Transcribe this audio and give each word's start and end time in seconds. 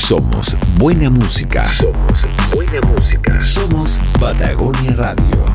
Somos 0.00 0.56
buena 0.76 1.10
música. 1.10 1.72
Somos 1.72 2.26
buena 2.52 2.80
música. 2.88 3.40
Somos 3.40 4.00
Patagonia 4.18 4.96
Radio. 4.96 5.46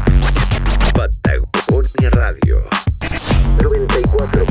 Patagonia 0.94 2.10
Radio. 2.12 2.64
94.1. 3.58 4.46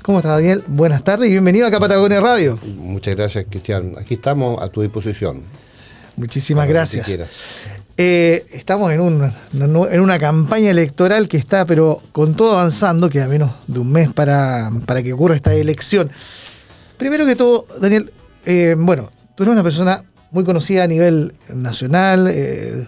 ¿Cómo 0.03 0.19
estás, 0.19 0.33
Daniel? 0.33 0.63
Buenas 0.67 1.03
tardes 1.03 1.31
y 1.31 1.33
bienvenido 1.33 1.67
acá 1.67 1.79
a 1.79 1.81
Patagonia 1.81 2.21
Radio. 2.21 2.59
Muchas 2.77 3.17
gracias, 3.17 3.47
Cristian. 3.49 3.95
Aquí 3.99 4.13
estamos 4.13 4.61
a 4.63 4.69
tu 4.69 4.83
disposición. 4.83 5.43
Muchísimas 6.17 6.69
gracias. 6.69 7.09
Eh, 7.97 8.45
estamos 8.53 8.93
en, 8.93 9.01
un, 9.01 9.33
en 9.55 10.01
una 10.01 10.19
campaña 10.19 10.71
electoral 10.71 11.29
que 11.29 11.39
está, 11.39 11.65
pero 11.65 12.03
con 12.13 12.35
todo 12.35 12.59
avanzando, 12.59 13.09
queda 13.09 13.27
menos 13.27 13.53
de 13.69 13.79
un 13.79 13.91
mes 13.91 14.13
para, 14.13 14.71
para 14.85 15.03
que 15.03 15.15
ocurra 15.15 15.35
esta 15.35 15.55
elección. 15.55 16.11
Primero 16.99 17.25
que 17.25 17.37
todo, 17.37 17.65
Daniel, 17.81 18.13
eh, 18.45 18.75
bueno, 18.77 19.11
tú 19.35 19.45
eres 19.45 19.53
una 19.55 19.63
persona 19.63 20.05
muy 20.31 20.45
conocida 20.45 20.85
a 20.85 20.87
nivel 20.87 21.33
nacional, 21.55 22.29
eh, 22.31 22.87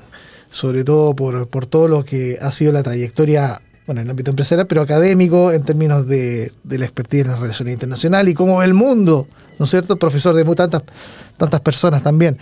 sobre 0.50 0.84
todo 0.84 1.16
por, 1.16 1.66
todo 1.66 1.88
lo 1.88 2.04
que 2.04 2.36
ha 2.38 2.52
sido 2.52 2.72
la 2.72 2.82
trayectoria, 2.82 3.62
bueno, 3.88 4.02
en 4.02 4.06
el 4.06 4.10
ámbito 4.10 4.30
empresarial, 4.30 4.68
pero 4.68 4.82
académico 4.82 5.50
en 5.50 5.64
términos 5.64 6.06
de, 6.06 6.52
la 6.68 6.84
expertise 6.84 7.22
en 7.22 7.28
las 7.32 7.40
relaciones 7.40 7.72
internacionales 7.72 8.30
y 8.30 8.34
cómo 8.34 8.62
el 8.62 8.74
mundo, 8.74 9.26
¿no 9.58 9.64
es 9.64 9.70
cierto? 9.70 9.96
Profesor 9.96 10.36
de 10.36 10.44
tantas, 10.54 10.82
tantas 11.36 11.60
personas 11.60 12.02
también. 12.02 12.38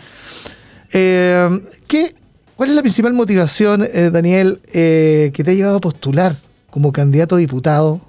Eh, 0.92 1.48
¿qué, 1.86 2.14
¿Cuál 2.56 2.70
es 2.70 2.76
la 2.76 2.82
principal 2.82 3.14
motivación, 3.14 3.82
eh, 3.82 4.10
Daniel, 4.12 4.60
que 4.70 5.32
te 5.32 5.50
ha 5.50 5.54
llevado 5.54 5.76
a 5.76 5.80
postular 5.80 6.36
como 6.68 6.92
candidato 6.92 7.36
a 7.36 7.38
diputado 7.38 8.00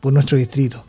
por 0.00 0.12
nuestro 0.12 0.38
distrito? 0.38 0.84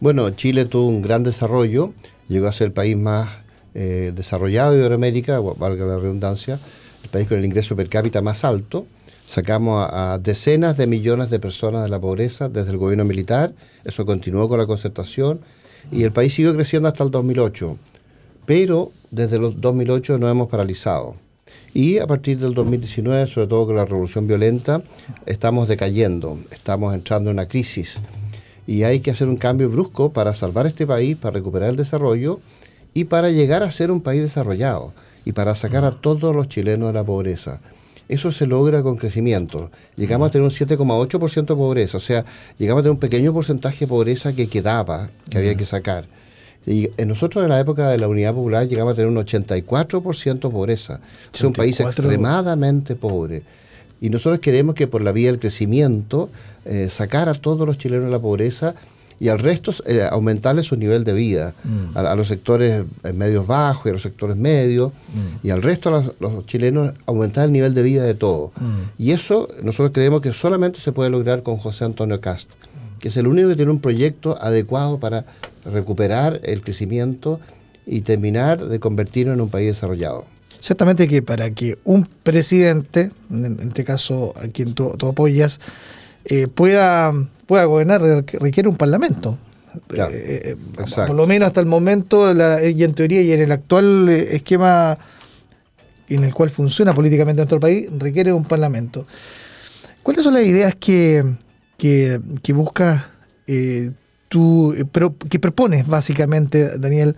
Bueno, 0.00 0.30
Chile 0.30 0.64
tuvo 0.64 0.88
un 0.88 1.02
gran 1.02 1.22
desarrollo, 1.22 1.92
llegó 2.28 2.48
a 2.48 2.52
ser 2.52 2.68
el 2.68 2.72
país 2.72 2.96
más 2.96 3.28
eh, 3.74 4.12
desarrollado 4.14 4.72
de 4.72 4.78
Iberoamérica, 4.78 5.38
valga 5.40 5.84
la 5.84 5.98
redundancia, 5.98 6.58
el 7.02 7.10
país 7.10 7.28
con 7.28 7.38
el 7.38 7.44
ingreso 7.44 7.76
per 7.76 7.88
cápita 7.88 8.22
más 8.22 8.44
alto. 8.44 8.86
Sacamos 9.28 9.86
a, 9.92 10.18
decenas 10.18 10.78
de 10.78 10.86
millones 10.86 11.28
de 11.28 11.38
personas 11.38 11.82
de 11.82 11.90
la 11.90 12.00
pobreza 12.00 12.48
desde 12.48 12.70
el 12.70 12.78
gobierno 12.78 13.04
militar, 13.04 13.52
eso 13.84 14.06
continuó 14.06 14.48
con 14.48 14.58
la 14.58 14.64
concertación 14.66 15.40
y 15.92 16.04
el 16.04 16.12
país 16.12 16.32
siguió 16.32 16.54
creciendo 16.54 16.88
hasta 16.88 17.04
el 17.04 17.10
2008. 17.10 17.76
Pero 18.46 18.90
desde 19.10 19.36
el 19.36 19.60
2008 19.60 20.16
nos 20.16 20.30
hemos 20.30 20.48
paralizado. 20.48 21.16
Y 21.74 21.98
a 21.98 22.06
partir 22.06 22.38
del 22.38 22.54
2019, 22.54 23.26
sobre 23.26 23.48
todo 23.48 23.66
con 23.66 23.76
la 23.76 23.84
revolución 23.84 24.26
violenta, 24.26 24.82
estamos 25.26 25.68
decayendo, 25.68 26.38
estamos 26.50 26.94
entrando 26.94 27.28
en 27.28 27.36
una 27.36 27.46
crisis. 27.46 28.00
Y 28.66 28.84
hay 28.84 29.00
que 29.00 29.10
hacer 29.10 29.28
un 29.28 29.36
cambio 29.36 29.68
brusco 29.68 30.10
para 30.10 30.32
salvar 30.32 30.66
este 30.66 30.86
país, 30.86 31.18
para 31.18 31.34
recuperar 31.34 31.68
el 31.68 31.76
desarrollo 31.76 32.40
y 32.94 33.04
para 33.04 33.28
llegar 33.28 33.62
a 33.62 33.70
ser 33.70 33.90
un 33.90 34.00
país 34.00 34.22
desarrollado 34.22 34.94
y 35.26 35.32
para 35.32 35.54
sacar 35.54 35.84
a 35.84 35.90
todos 35.90 36.34
los 36.34 36.48
chilenos 36.48 36.88
de 36.88 36.94
la 36.94 37.04
pobreza. 37.04 37.60
Eso 38.08 38.32
se 38.32 38.46
logra 38.46 38.82
con 38.82 38.96
crecimiento. 38.96 39.70
Llegamos 39.96 40.28
a 40.28 40.30
tener 40.30 40.44
un 40.46 40.50
7,8% 40.52 41.46
de 41.46 41.54
pobreza, 41.54 41.98
o 41.98 42.00
sea, 42.00 42.24
llegamos 42.58 42.80
a 42.80 42.82
tener 42.84 42.92
un 42.92 43.00
pequeño 43.00 43.32
porcentaje 43.32 43.80
de 43.80 43.86
pobreza 43.86 44.32
que 44.32 44.48
quedaba, 44.48 45.10
que 45.28 45.38
había 45.38 45.54
que 45.54 45.64
sacar. 45.64 46.06
Y 46.66 46.90
nosotros 47.06 47.44
en 47.44 47.50
la 47.50 47.60
época 47.60 47.88
de 47.88 47.98
la 47.98 48.08
Unidad 48.08 48.34
Popular 48.34 48.66
llegamos 48.66 48.92
a 48.92 48.96
tener 48.96 49.10
un 49.10 49.16
84% 49.16 50.34
de 50.34 50.50
pobreza. 50.50 51.00
Es 51.32 51.42
un 51.42 51.52
país 51.52 51.80
extremadamente 51.80 52.94
pobre. 52.94 53.42
Y 54.00 54.10
nosotros 54.10 54.38
queremos 54.40 54.74
que 54.74 54.86
por 54.86 55.02
la 55.02 55.12
vía 55.12 55.30
del 55.30 55.40
crecimiento 55.40 56.28
eh, 56.64 56.88
sacar 56.90 57.28
a 57.28 57.34
todos 57.34 57.66
los 57.66 57.78
chilenos 57.78 58.06
de 58.06 58.10
la 58.10 58.20
pobreza 58.20 58.74
y 59.20 59.28
al 59.28 59.38
resto 59.38 59.72
eh, 59.86 60.06
aumentarle 60.08 60.62
su 60.62 60.76
nivel 60.76 61.04
de 61.04 61.12
vida, 61.12 61.54
mm. 61.64 61.98
a, 61.98 62.14
los 62.14 62.28
sectores 62.28 62.84
eh, 63.04 63.12
medios 63.12 63.46
bajos 63.46 63.86
y 63.86 63.88
a 63.88 63.92
los 63.92 64.02
sectores 64.02 64.36
medios, 64.36 64.92
mm. 64.92 65.46
y 65.46 65.50
al 65.50 65.62
resto 65.62 65.94
a 65.94 66.04
los, 66.20 66.46
chilenos 66.46 66.92
aumentar 67.06 67.46
el 67.46 67.52
nivel 67.52 67.74
de 67.74 67.82
vida 67.82 68.04
de 68.04 68.14
todos. 68.14 68.52
Mm. 68.60 69.02
Y 69.02 69.12
eso 69.12 69.48
nosotros 69.62 69.90
creemos 69.92 70.20
que 70.20 70.32
solamente 70.32 70.80
se 70.80 70.92
puede 70.92 71.10
lograr 71.10 71.42
con 71.42 71.56
José 71.56 71.84
Antonio 71.84 72.20
Cast, 72.20 72.50
que 73.00 73.08
es 73.08 73.16
el 73.16 73.26
único 73.26 73.48
que 73.48 73.56
tiene 73.56 73.70
un 73.70 73.80
proyecto 73.80 74.38
adecuado 74.40 74.98
para 74.98 75.24
recuperar 75.64 76.40
el 76.44 76.62
crecimiento 76.62 77.40
y 77.86 78.02
terminar 78.02 78.64
de 78.64 78.78
convertirlo 78.80 79.32
en 79.32 79.40
un 79.40 79.48
país 79.48 79.66
desarrollado. 79.66 80.24
Ciertamente 80.60 81.06
que 81.06 81.22
para 81.22 81.50
que 81.50 81.78
un 81.84 82.06
presidente, 82.22 83.10
en 83.30 83.58
este 83.60 83.84
caso 83.84 84.34
a 84.36 84.48
quien 84.48 84.74
tú, 84.74 84.92
apoyas, 85.06 85.60
eh, 86.24 86.48
pueda 86.48 87.12
pueda 87.48 87.64
gobernar 87.64 88.02
requiere 88.02 88.68
un 88.68 88.76
parlamento. 88.76 89.38
Eh, 89.94 90.56
eh, 90.56 90.56
por 91.06 91.14
lo 91.14 91.26
menos 91.26 91.48
hasta 91.48 91.60
el 91.60 91.66
momento, 91.66 92.32
y 92.32 92.84
en 92.84 92.94
teoría 92.94 93.22
y 93.22 93.32
en 93.32 93.40
el 93.40 93.52
actual 93.52 94.08
eh, 94.08 94.36
esquema 94.36 94.98
en 96.08 96.24
el 96.24 96.34
cual 96.34 96.50
funciona 96.50 96.94
políticamente 96.94 97.40
nuestro 97.40 97.58
país, 97.58 97.88
requiere 97.98 98.32
un 98.32 98.44
parlamento. 98.44 99.06
¿Cuáles 100.02 100.24
son 100.24 100.34
las 100.34 100.44
ideas 100.44 100.74
que, 100.74 101.24
que, 101.76 102.20
buscas 102.54 103.04
tú, 104.28 104.74
pero, 104.92 105.16
que 105.16 105.38
propones 105.38 105.86
básicamente, 105.86 106.78
Daniel, 106.78 107.16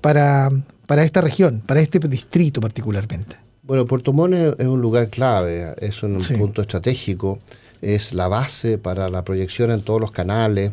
para, 0.00 0.50
para 0.86 1.04
esta 1.04 1.20
región, 1.20 1.62
para 1.66 1.80
este 1.80 1.98
distrito 2.00 2.60
particularmente? 2.60 3.36
Bueno, 3.62 3.84
Puerto 3.84 4.12
Montt 4.12 4.60
es 4.60 4.66
un 4.66 4.80
lugar 4.80 5.08
clave, 5.08 5.74
es 5.78 6.02
un 6.02 6.20
punto 6.36 6.62
estratégico 6.62 7.38
es 7.82 8.14
la 8.14 8.28
base 8.28 8.78
para 8.78 9.08
la 9.08 9.24
proyección 9.24 9.70
en 9.70 9.82
todos 9.82 10.00
los 10.00 10.12
canales, 10.12 10.72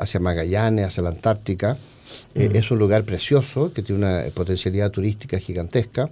hacia 0.00 0.20
Magallanes, 0.20 0.86
hacia 0.86 1.02
la 1.02 1.10
Antártica. 1.10 1.76
Eh, 2.34 2.50
es 2.54 2.70
un 2.70 2.78
lugar 2.78 3.04
precioso 3.04 3.72
que 3.72 3.82
tiene 3.82 4.04
una 4.04 4.22
potencialidad 4.32 4.90
turística 4.90 5.38
gigantesca. 5.38 6.08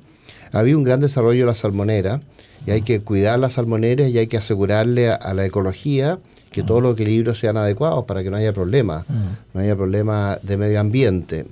Había 0.52 0.76
un 0.76 0.84
gran 0.84 1.00
desarrollo 1.00 1.40
de 1.40 1.46
la 1.46 1.54
salmonera 1.54 2.20
y 2.66 2.70
hay 2.70 2.82
que 2.82 3.00
cuidar 3.00 3.38
las 3.38 3.54
salmoneras 3.54 4.10
y 4.10 4.18
hay 4.18 4.26
que 4.26 4.38
asegurarle 4.38 5.10
a, 5.10 5.34
la 5.34 5.44
ecología 5.44 6.18
que 6.50 6.62
todos 6.62 6.82
los 6.82 6.94
equilibrios 6.94 7.38
sean 7.38 7.56
adecuados 7.56 8.04
para 8.04 8.22
que 8.22 8.30
no 8.30 8.36
haya 8.36 8.52
problemas, 8.52 9.04
no 9.54 9.60
haya 9.60 9.74
problemas 9.74 10.38
de 10.42 10.56
medio 10.56 10.80
ambiente. 10.80 11.46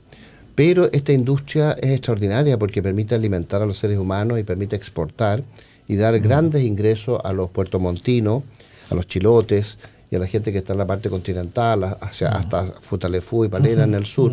Pero 0.54 0.90
esta 0.92 1.12
industria 1.12 1.72
es 1.80 1.92
extraordinaria 1.92 2.58
porque 2.58 2.82
permite 2.82 3.14
alimentar 3.14 3.62
a 3.62 3.66
los 3.66 3.78
seres 3.78 3.98
humanos 3.98 4.38
y 4.38 4.42
permite 4.42 4.76
exportar 4.76 5.42
y 5.88 5.96
dar 5.96 6.18
grandes 6.20 6.62
ingresos 6.64 7.18
a 7.24 7.32
los 7.32 7.50
puertomontinos 7.50 8.42
a 8.90 8.94
los 8.94 9.06
chilotes 9.06 9.78
y 10.10 10.16
a 10.16 10.18
la 10.18 10.26
gente 10.26 10.52
que 10.52 10.58
está 10.58 10.72
en 10.72 10.78
la 10.80 10.86
parte 10.86 11.08
continental, 11.08 11.96
hacia, 12.00 12.28
hasta 12.28 12.64
Futalefú 12.80 13.44
y 13.44 13.48
Palena 13.48 13.84
en 13.84 13.94
el 13.94 14.04
sur, 14.04 14.32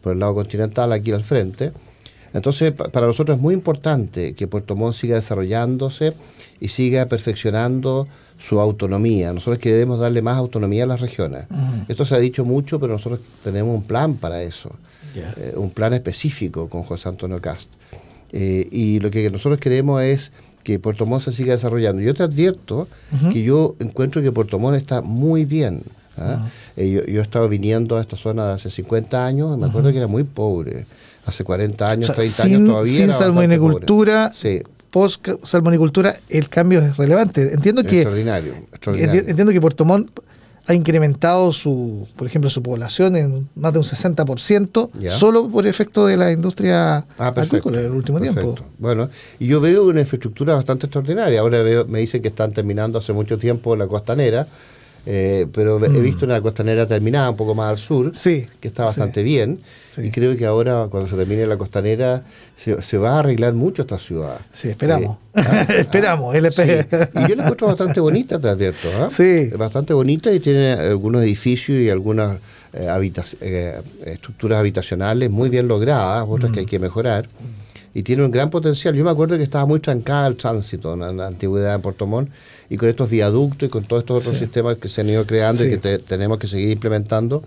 por 0.00 0.12
el 0.12 0.20
lado 0.20 0.34
continental, 0.34 0.92
aquí 0.92 1.12
al 1.12 1.24
frente. 1.24 1.72
Entonces, 2.32 2.72
para 2.72 3.06
nosotros 3.06 3.36
es 3.36 3.42
muy 3.42 3.54
importante 3.54 4.34
que 4.34 4.46
Puerto 4.46 4.76
Montt 4.76 4.94
siga 4.94 5.16
desarrollándose 5.16 6.12
y 6.60 6.68
siga 6.68 7.06
perfeccionando 7.06 8.06
su 8.38 8.60
autonomía. 8.60 9.32
Nosotros 9.32 9.58
queremos 9.58 9.98
darle 9.98 10.22
más 10.22 10.36
autonomía 10.36 10.84
a 10.84 10.86
las 10.86 11.00
regiones. 11.00 11.46
Esto 11.88 12.04
se 12.04 12.14
ha 12.14 12.18
dicho 12.18 12.44
mucho, 12.44 12.78
pero 12.78 12.92
nosotros 12.92 13.20
tenemos 13.42 13.74
un 13.74 13.84
plan 13.84 14.16
para 14.16 14.42
eso, 14.42 14.70
eh, 15.14 15.54
un 15.56 15.70
plan 15.70 15.94
específico 15.94 16.68
con 16.68 16.82
José 16.82 17.08
Antonio 17.08 17.40
Cast. 17.40 17.72
Eh, 18.32 18.68
y 18.70 19.00
lo 19.00 19.10
que 19.10 19.30
nosotros 19.30 19.60
queremos 19.60 20.02
es 20.02 20.32
que 20.62 20.78
Puerto 20.78 21.06
Montt 21.06 21.24
se 21.24 21.32
siga 21.32 21.52
desarrollando. 21.52 22.02
Yo 22.02 22.12
te 22.14 22.22
advierto 22.22 22.88
que 23.32 23.42
yo 23.42 23.76
encuentro 23.78 24.20
que 24.20 24.32
Puerto 24.32 24.58
Montt 24.58 24.76
está 24.76 25.00
muy 25.00 25.44
bien. 25.44 25.82
¿ah? 26.16 26.48
Eh, 26.76 26.90
yo, 26.90 27.04
yo, 27.04 27.20
he 27.20 27.22
estado 27.22 27.48
viniendo 27.48 27.96
a 27.96 28.00
esta 28.00 28.16
zona 28.16 28.48
de 28.48 28.52
hace 28.54 28.70
50 28.70 29.24
años, 29.24 29.56
me 29.58 29.66
acuerdo 29.66 29.92
que 29.92 29.98
era 29.98 30.08
muy 30.08 30.24
pobre. 30.24 30.86
Hace 31.24 31.44
40 31.44 31.90
años, 31.90 32.14
30 32.14 32.42
años 32.42 32.66
todavía. 32.66 32.96
Sin 32.96 33.12
salmonicultura, 33.12 34.32
sí. 34.32 34.60
post 34.90 35.26
salmonicultura, 35.44 36.16
el 36.28 36.48
cambio 36.48 36.80
es 36.80 36.96
relevante. 36.96 37.52
Entiendo 37.52 37.82
que. 37.82 38.02
Extraordinario. 38.02 38.54
Entiendo 38.94 39.52
que 39.52 39.60
Puerto 39.60 39.84
Montt 39.84 40.20
ha 40.68 40.74
incrementado 40.74 41.52
su, 41.52 42.06
por 42.16 42.26
ejemplo, 42.26 42.50
su 42.50 42.62
población 42.62 43.16
en 43.16 43.48
más 43.54 43.72
de 43.72 43.78
un 43.78 43.84
60% 43.84 45.08
solo 45.08 45.48
por 45.48 45.66
efecto 45.66 46.06
de 46.06 46.16
la 46.16 46.32
industria 46.32 47.06
ah, 47.18 47.28
agrícola 47.28 47.78
en 47.78 47.86
el 47.86 47.92
último 47.92 48.20
tiempo. 48.20 48.56
Bueno, 48.78 49.08
y 49.38 49.46
yo 49.46 49.60
veo 49.60 49.84
una 49.86 50.00
infraestructura 50.00 50.54
bastante 50.54 50.86
extraordinaria. 50.86 51.40
Ahora 51.40 51.62
veo, 51.62 51.86
me 51.86 52.00
dicen 52.00 52.20
que 52.20 52.28
están 52.28 52.52
terminando 52.52 52.98
hace 52.98 53.12
mucho 53.12 53.38
tiempo 53.38 53.76
la 53.76 53.86
costanera. 53.86 54.48
Eh, 55.08 55.46
pero 55.52 55.82
he 55.84 55.88
mm. 55.88 56.02
visto 56.02 56.24
una 56.24 56.40
costanera 56.40 56.84
terminada 56.84 57.30
un 57.30 57.36
poco 57.36 57.54
más 57.54 57.70
al 57.70 57.78
sur, 57.78 58.10
sí, 58.14 58.44
que 58.60 58.66
está 58.66 58.84
bastante 58.84 59.22
bien. 59.22 59.60
Y 59.98 60.10
creo 60.10 60.36
que 60.36 60.44
ahora, 60.44 60.88
cuando 60.90 61.08
se 61.08 61.16
termine 61.16 61.46
la 61.46 61.56
costanera, 61.56 62.24
se, 62.56 62.98
va 62.98 63.14
a 63.14 63.18
arreglar 63.20 63.54
mucho 63.54 63.82
esta 63.82 63.98
ciudad. 63.98 64.36
Sí, 64.52 64.68
esperamos. 64.68 65.16
Eh, 65.34 65.42
ah, 65.46 65.66
esperamos, 65.78 66.34
LP. 66.34 66.86
Y 67.14 67.28
yo 67.28 67.36
la 67.36 67.44
encuentro 67.44 67.68
bastante 67.68 68.00
bonita, 68.00 68.40
te 68.40 68.48
advierto. 68.48 68.88
¿ah? 68.98 69.08
Sí. 69.10 69.48
Bastante 69.56 69.94
bonita 69.94 70.32
y 70.32 70.40
tiene 70.40 70.72
algunos 70.72 71.22
edificios 71.22 71.78
y 71.78 71.88
algunas 71.88 72.38
estructuras 74.04 74.58
habitacionales 74.58 75.30
muy 75.30 75.48
bien 75.48 75.66
logradas, 75.66 76.26
otras 76.28 76.52
que 76.52 76.60
hay 76.60 76.66
que 76.66 76.78
mejorar 76.78 77.26
y 77.96 78.02
tiene 78.02 78.22
un 78.22 78.30
gran 78.30 78.50
potencial. 78.50 78.94
Yo 78.94 79.04
me 79.04 79.10
acuerdo 79.10 79.38
que 79.38 79.42
estaba 79.42 79.64
muy 79.64 79.80
trancada 79.80 80.26
el 80.26 80.36
tránsito 80.36 80.92
en 80.92 81.16
la 81.16 81.28
antigüedad 81.28 81.76
en 81.76 81.80
Puerto 81.80 82.06
Montt 82.06 82.28
y 82.70 82.76
con 82.76 82.88
estos 82.88 83.10
viaductos 83.10 83.68
y 83.68 83.70
con 83.70 83.84
todos 83.84 84.02
estos 84.02 84.22
otros 84.22 84.38
sistemas 84.38 84.76
que 84.78 84.88
se 84.88 85.00
han 85.00 85.10
ido 85.10 85.26
creando 85.26 85.64
y 85.64 85.78
que 85.78 85.98
tenemos 85.98 86.38
que 86.38 86.48
seguir 86.48 86.70
implementando, 86.70 87.42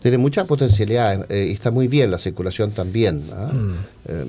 tiene 0.00 0.18
mucha 0.18 0.46
potencialidad 0.46 1.30
eh, 1.30 1.46
y 1.48 1.52
está 1.52 1.70
muy 1.70 1.88
bien 1.88 2.10
la 2.10 2.18
circulación 2.18 2.70
también. 2.70 3.24
¿ah? 3.32 3.52
Mm. 3.52 3.74
Em, 4.08 4.28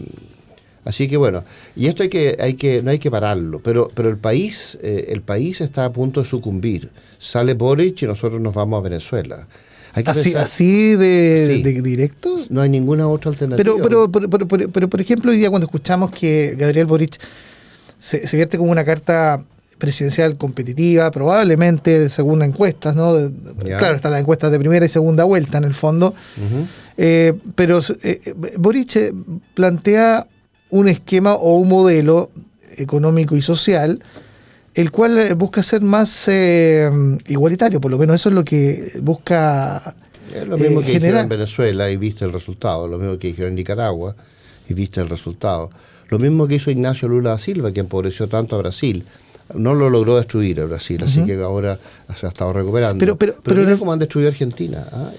así 0.83 1.07
que 1.07 1.17
bueno, 1.17 1.43
y 1.75 1.87
esto 1.87 2.03
hay 2.03 2.09
que, 2.09 2.37
hay 2.39 2.53
que, 2.55 2.81
no 2.83 2.91
hay 2.91 2.99
que 2.99 3.09
pararlo, 3.09 3.61
pero, 3.61 3.89
pero 3.93 4.09
el 4.09 4.17
país, 4.17 4.77
eh, 4.81 5.07
el 5.09 5.21
país 5.21 5.61
está 5.61 5.85
a 5.85 5.91
punto 5.91 6.21
de 6.21 6.25
sucumbir. 6.27 6.89
Sale 7.17 7.53
Boric 7.53 8.01
y 8.03 8.05
nosotros 8.05 8.41
nos 8.41 8.53
vamos 8.53 8.79
a 8.79 8.81
Venezuela 8.81 9.47
así, 10.03 10.35
así 10.35 10.95
de, 10.95 11.81
directo. 11.81 12.37
No 12.49 12.61
hay 12.61 12.69
ninguna 12.69 13.07
otra 13.07 13.31
alternativa. 13.31 13.75
Pero, 13.81 14.09
pero, 14.11 14.29
pero, 14.29 14.47
pero, 14.47 14.89
por 14.89 15.01
ejemplo, 15.01 15.31
hoy 15.31 15.37
día 15.37 15.49
cuando 15.49 15.65
escuchamos 15.65 16.11
que 16.11 16.55
Gabriel 16.57 16.85
Boric 16.85 17.17
se, 17.99 18.27
se 18.27 18.35
vierte 18.35 18.57
como 18.57 18.71
una 18.71 18.83
carta 18.83 19.45
presidencial 19.77 20.37
competitiva, 20.37 21.11
probablemente 21.11 22.09
según 22.09 22.41
encuestas, 22.43 22.95
¿no? 22.95 23.13
Claro, 23.63 23.95
están 23.95 24.11
las 24.11 24.21
encuestas 24.21 24.51
de 24.51 24.59
primera 24.59 24.85
y 24.85 24.89
segunda 24.89 25.23
vuelta 25.23 25.57
en 25.57 25.65
el 25.65 25.73
fondo. 25.73 26.13
Eh, 26.97 27.33
pero 27.55 27.81
eh, 28.03 28.33
Boric 28.57 28.95
eh, 28.95 29.13
plantea 29.53 30.27
un 30.69 30.87
esquema 30.87 31.35
o 31.35 31.57
un 31.57 31.67
modelo 31.67 32.31
económico 32.77 33.35
y 33.35 33.41
social 33.41 34.01
el 34.75 34.91
cual 34.91 35.17
eh, 35.17 35.33
busca 35.33 35.63
ser 35.63 35.81
más 35.81 36.27
eh, 36.27 36.89
igualitario, 37.27 37.81
por 37.81 37.89
lo 37.91 37.97
menos 37.97 38.17
eso 38.17 38.29
es 38.29 38.35
lo 38.35 38.43
que 38.43 38.91
busca. 39.01 39.95
Es 40.33 40.47
lo 40.47 40.57
mismo 40.57 40.81
que 40.81 40.93
generar. 40.93 41.23
en 41.23 41.29
Venezuela 41.29 41.89
y 41.89 41.97
viste 41.97 42.25
el 42.25 42.33
resultado, 42.33 42.87
lo 42.87 42.97
mismo 42.97 43.17
que 43.17 43.27
dijeron 43.27 43.51
en 43.51 43.55
Nicaragua 43.55 44.15
y 44.67 44.73
viste 44.73 44.99
el 44.99 45.07
resultado. 45.07 45.69
Lo 46.09 46.19
mismo 46.19 46.47
que 46.47 46.55
hizo 46.55 46.69
Ignacio 46.71 47.07
Lula 47.07 47.31
da 47.31 47.37
Silva, 47.37 47.71
que 47.71 47.79
empobreció 47.79 48.27
tanto 48.27 48.55
a 48.55 48.59
Brasil. 48.59 49.05
No 49.53 49.75
lo 49.75 49.89
logró 49.89 50.17
destruir 50.17 50.59
a 50.61 50.65
Brasil, 50.65 51.03
así 51.03 51.23
que 51.23 51.35
ahora 51.35 51.77
se 52.15 52.25
ha 52.25 52.29
estado 52.29 52.51
recuperando. 52.53 52.99
Pero, 52.99 53.15
pero, 53.15 53.35
pero, 53.43 53.77
como 53.77 53.93
han 53.93 53.99
destruido 53.99 54.29
Argentina. 54.29 54.85
¿ah? 54.91 55.11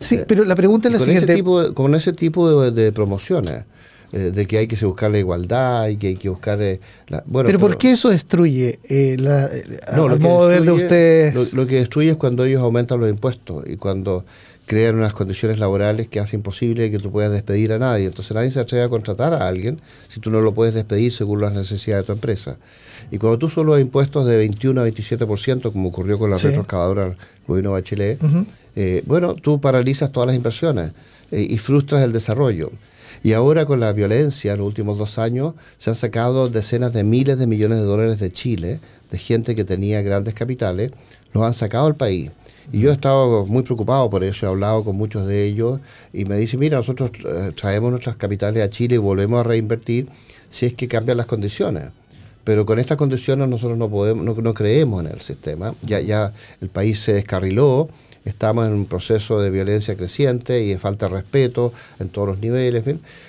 Sí, 0.00 0.20
pero 0.26 0.44
la 0.44 0.56
pregunta 0.56 0.88
es 0.88 0.94
la 0.94 1.00
siguiente. 1.00 1.34
tipo 1.34 1.72
con 1.74 1.94
ese 1.94 2.12
tipo 2.12 2.70
de 2.70 2.92
promociones. 2.92 3.64
Eh, 4.12 4.32
de 4.32 4.46
que 4.46 4.58
hay 4.58 4.66
que 4.66 4.84
buscar 4.84 5.08
la 5.12 5.20
igualdad 5.20 5.86
y 5.86 5.96
que 5.96 6.08
hay 6.08 6.16
que 6.16 6.28
buscar... 6.28 6.60
Eh, 6.60 6.80
la, 7.08 7.22
bueno, 7.26 7.46
pero, 7.46 7.60
¿por 7.60 7.78
qué 7.78 7.92
eso 7.92 8.08
destruye 8.08 8.80
eh, 8.88 9.16
la, 9.16 9.48
no, 9.94 10.08
lo 10.08 10.18
modo 10.18 10.48
de 10.48 10.68
ustedes? 10.68 11.54
Lo, 11.54 11.64
que 11.64 11.76
destruye 11.76 12.10
es 12.10 12.16
cuando 12.16 12.44
ellos 12.44 12.60
aumentan 12.60 12.98
los 12.98 13.08
impuestos 13.08 13.64
y 13.68 13.76
cuando 13.76 14.24
crean 14.66 14.96
unas 14.96 15.14
condiciones 15.14 15.60
laborales 15.60 16.08
que 16.08 16.18
hacen 16.18 16.40
imposible 16.40 16.90
que 16.90 16.98
tú 16.98 17.12
puedas 17.12 17.30
despedir 17.30 17.72
a 17.72 17.78
nadie. 17.78 18.06
Entonces 18.06 18.34
nadie 18.34 18.50
se 18.50 18.58
atreve 18.58 18.82
a 18.82 18.88
contratar 18.88 19.32
a 19.32 19.46
alguien 19.46 19.80
si 20.08 20.18
tú 20.18 20.32
no 20.32 20.40
lo 20.40 20.54
puedes 20.54 20.74
despedir 20.74 21.12
según 21.12 21.40
las 21.40 21.54
necesidades 21.54 22.02
de 22.02 22.06
tu 22.06 22.12
empresa. 22.12 22.56
Y 23.12 23.18
cuando 23.18 23.38
tú 23.38 23.48
solo 23.48 23.74
has 23.74 23.80
impuestos 23.80 24.26
de 24.26 24.36
21 24.36 24.80
a 24.80 24.88
27%, 24.88 25.72
como 25.72 25.88
ocurrió 25.90 26.18
con 26.18 26.30
la 26.30 26.36
sí. 26.36 26.48
retroexcavadora 26.48 27.04
del 27.04 27.16
gobierno 27.46 27.72
Bachelet, 27.72 28.20
bueno, 29.06 29.34
tú 29.34 29.60
paralizas 29.60 30.10
todas 30.10 30.26
las 30.26 30.36
inversiones 30.36 30.90
y 31.30 31.56
frustras 31.58 32.02
el 32.02 32.12
desarrollo. 32.12 32.72
Y 33.22 33.34
ahora 33.34 33.66
con 33.66 33.80
la 33.80 33.92
violencia 33.92 34.52
en 34.52 34.58
los 34.58 34.66
últimos 34.66 34.96
dos 34.96 35.18
años 35.18 35.54
se 35.76 35.90
han 35.90 35.96
sacado 35.96 36.48
decenas 36.48 36.92
de 36.92 37.04
miles 37.04 37.38
de 37.38 37.46
millones 37.46 37.78
de 37.78 37.84
dólares 37.84 38.18
de 38.18 38.32
Chile, 38.32 38.80
de 39.10 39.18
gente 39.18 39.54
que 39.54 39.64
tenía 39.64 40.00
grandes 40.02 40.34
capitales, 40.34 40.92
los 41.32 41.44
han 41.44 41.54
sacado 41.54 41.86
al 41.86 41.96
país. 41.96 42.30
Y 42.72 42.80
yo 42.80 42.90
he 42.90 42.92
estado 42.92 43.46
muy 43.46 43.62
preocupado 43.62 44.08
por 44.08 44.24
eso, 44.24 44.46
he 44.46 44.48
hablado 44.48 44.84
con 44.84 44.96
muchos 44.96 45.26
de 45.26 45.44
ellos 45.44 45.80
y 46.12 46.24
me 46.24 46.36
dicen, 46.36 46.60
mira, 46.60 46.78
nosotros 46.78 47.10
eh, 47.24 47.52
traemos 47.60 47.90
nuestras 47.90 48.16
capitales 48.16 48.62
a 48.62 48.70
Chile 48.70 48.94
y 48.94 48.98
volvemos 48.98 49.40
a 49.40 49.42
reinvertir 49.42 50.08
si 50.48 50.66
es 50.66 50.74
que 50.74 50.88
cambian 50.88 51.16
las 51.16 51.26
condiciones. 51.26 51.90
Pero 52.44 52.64
con 52.64 52.78
estas 52.78 52.96
condiciones 52.96 53.48
nosotros 53.48 53.78
no 53.78 53.90
podemos, 53.90 54.24
no, 54.24 54.34
no 54.34 54.54
creemos 54.54 55.04
en 55.04 55.12
el 55.12 55.20
sistema. 55.20 55.74
Ya, 55.82 56.00
ya 56.00 56.32
el 56.60 56.68
país 56.68 57.00
se 57.00 57.12
descarriló, 57.12 57.88
estamos 58.24 58.66
en 58.66 58.74
un 58.74 58.86
proceso 58.86 59.40
de 59.40 59.50
violencia 59.50 59.96
creciente 59.96 60.62
y 60.62 60.70
de 60.70 60.78
falta 60.78 61.08
de 61.08 61.14
respeto 61.14 61.72
en 61.98 62.08
todos 62.08 62.28
los 62.28 62.38
niveles. 62.38 62.84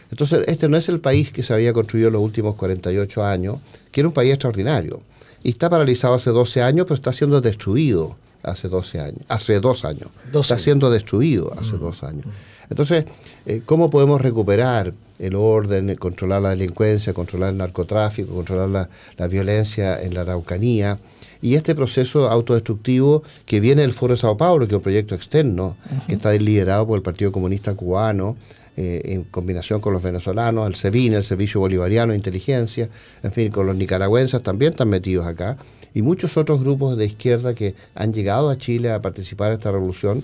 Entonces, 0.10 0.44
este 0.48 0.68
no 0.70 0.78
es 0.78 0.90
el 0.90 1.00
país 1.00 1.32
que 1.32 1.44
se 1.44 1.54
había 1.54 1.74
construido 1.74 2.08
en 2.08 2.14
los 2.14 2.22
últimos 2.22 2.56
48 2.56 3.24
años, 3.24 3.58
que 3.92 4.02
era 4.02 4.08
un 4.08 4.14
país 4.14 4.32
extraordinario. 4.32 5.02
Y 5.44 5.50
está 5.50 5.70
paralizado 5.70 6.16
hace 6.16 6.30
12 6.30 6.62
años, 6.62 6.86
pero 6.86 6.96
está 6.96 7.14
siendo 7.14 7.42
destruido 7.42 8.16
hace 8.44 8.68
12 8.68 9.00
años, 9.00 9.22
hace 9.28 9.60
dos 9.60 9.86
años. 9.86 10.10
Está 10.34 10.60
siendo 10.60 10.90
destruido 10.90 11.54
hace 11.58 11.76
mm. 11.76 11.80
dos 11.80 12.04
años. 12.04 12.26
Entonces, 12.72 13.06
eh, 13.46 13.62
¿cómo 13.66 13.92
podemos 13.92 14.20
recuperar 14.20 14.94
el 15.20 15.36
orden, 15.36 15.94
controlar 15.96 16.42
la 16.42 16.50
delincuencia, 16.50 17.14
controlar 17.14 17.52
el 17.52 17.58
narcotráfico, 17.58 18.34
controlar 18.34 18.70
la, 18.70 18.90
la 19.18 19.28
violencia 19.28 20.02
en 20.02 20.16
la 20.16 20.22
Araucanía? 20.22 20.98
y 21.42 21.56
este 21.56 21.74
proceso 21.74 22.30
autodestructivo 22.30 23.24
que 23.46 23.60
viene 23.60 23.82
del 23.82 23.94
Foro 23.94 24.14
de 24.14 24.22
Sao 24.22 24.38
Paulo, 24.38 24.68
que 24.68 24.76
es 24.76 24.78
un 24.78 24.84
proyecto 24.84 25.16
externo, 25.16 25.76
que 26.08 26.14
está 26.14 26.32
liderado 26.34 26.86
por 26.86 26.98
el 26.98 27.02
Partido 27.02 27.32
Comunista 27.32 27.74
Cubano, 27.74 28.38
eh, 28.78 29.02
en 29.06 29.24
combinación 29.24 29.82
con 29.82 29.92
los 29.92 30.02
venezolanos, 30.02 30.68
el 30.68 30.76
SEBIN, 30.76 31.14
el 31.14 31.24
Servicio 31.24 31.60
Bolivariano 31.60 32.12
de 32.12 32.18
Inteligencia, 32.18 32.90
en 33.24 33.32
fin, 33.32 33.52
con 33.52 33.68
los 33.68 33.76
nicaragüenses 33.76 34.42
también 34.42 34.72
están 34.72 34.90
metidos 34.90 35.26
acá, 35.26 35.58
y 35.94 36.02
muchos 36.04 36.38
otros 36.38 36.62
grupos 36.62 36.96
de 36.96 37.06
izquierda 37.06 37.54
que 37.54 37.76
han 37.96 38.14
llegado 38.14 38.50
a 38.50 38.58
Chile 38.58 38.92
a 38.92 39.02
participar 39.02 39.52
en 39.52 39.58
esta 39.58 39.72
revolución. 39.72 40.24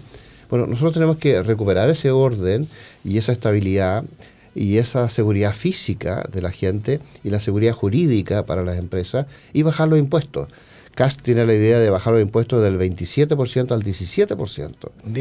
Bueno, 0.50 0.68
nosotros 0.68 0.94
tenemos 0.94 1.18
que 1.18 1.42
recuperar 1.44 1.90
ese 1.90 2.12
orden 2.12 2.68
y 3.04 3.18
esa 3.18 3.32
estabilidad 3.32 4.04
y 4.56 4.78
esa 4.78 5.08
seguridad 5.08 5.54
física 5.54 6.24
de 6.32 6.42
la 6.42 6.52
gente 6.52 7.00
y 7.24 7.30
la 7.30 7.40
seguridad 7.40 7.74
jurídica 7.74 8.46
para 8.46 8.64
las 8.64 8.78
empresas 8.78 9.28
y 9.54 9.62
bajar 9.62 9.88
los 9.88 10.00
impuestos. 10.00 10.48
Cast 10.96 11.22
tiene 11.22 11.46
la 11.46 11.54
idea 11.54 11.78
de 11.78 11.92
bajar 11.92 12.14
los 12.14 12.24
impuestos 12.24 12.64
del 12.64 12.80
27% 12.80 13.72
al 13.72 13.84
17%. 13.84 14.74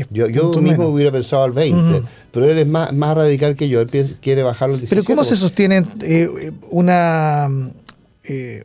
Yo, 0.09 0.27
yo 0.29 0.51
mismo 0.63 0.87
hubiera 0.87 1.13
pensado 1.13 1.45
al 1.45 1.53
20%, 1.53 2.03
pero 2.33 2.51
él 2.51 2.59
es 2.59 2.67
más, 2.67 2.95
más 2.95 3.15
radical 3.15 3.57
que 3.57 3.69
yo, 3.69 3.83
él 3.83 4.17
quiere 4.23 4.43
bajar 4.43 4.71
al 4.71 4.81
17%. 4.81 4.87
Pero 4.89 5.05
¿cómo 5.05 5.23
se 5.23 5.37
sostiene 5.37 5.85
eh, 6.01 6.51
una... 6.71 7.49
Eh, 8.25 8.65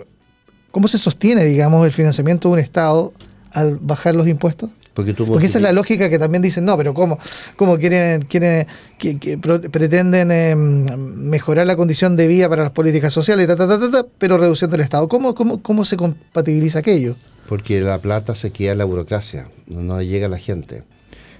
¿Cómo 0.72 0.88
se 0.88 0.98
sostiene, 0.98 1.44
digamos, 1.44 1.86
el 1.86 1.92
financiamiento 1.92 2.48
de 2.48 2.54
un 2.54 2.60
Estado 2.60 3.12
al 3.52 3.75
bajar 3.75 4.16
los 4.16 4.30
impuestos? 4.30 4.69
Porque, 4.94 5.12
esa 5.46 5.58
es 5.58 5.62
la 5.62 5.72
lógica 5.72 6.10
que 6.10 6.20
también 6.20 6.42
dicen, 6.42 6.65
no, 6.65 6.75
pero 6.75 6.94
¿cómo, 6.94 7.18
cómo 7.56 7.77
quieren, 7.77 8.24
quieren 8.24 8.68
que, 8.98 9.38
pretenden 9.72 10.32
em, 10.32 10.86
mejorar 11.15 11.65
la 11.65 11.77
condición 11.77 12.18
de 12.18 12.27
vida 12.27 12.50
para 12.50 12.63
las 12.63 12.72
políticas 12.74 13.13
sociales, 13.13 13.48
pero 14.18 14.38
reduciendo 14.38 14.75
el 14.75 14.82
Estado? 14.82 15.08
¿Cómo, 15.08 15.34
cómo, 15.34 15.62
¿Cómo 15.62 15.86
se 15.86 15.96
compatibiliza 15.96 16.80
aquello? 16.80 17.15
Porque 17.48 17.80
la 17.80 18.00
plata 18.00 18.36
se 18.36 18.51
queda 18.51 18.74
en 18.74 18.80
la 18.80 18.86
burocracia, 18.86 19.46
no 19.68 20.01
llega 20.01 20.25
a 20.25 20.30
la 20.30 20.38
gente. 20.38 20.84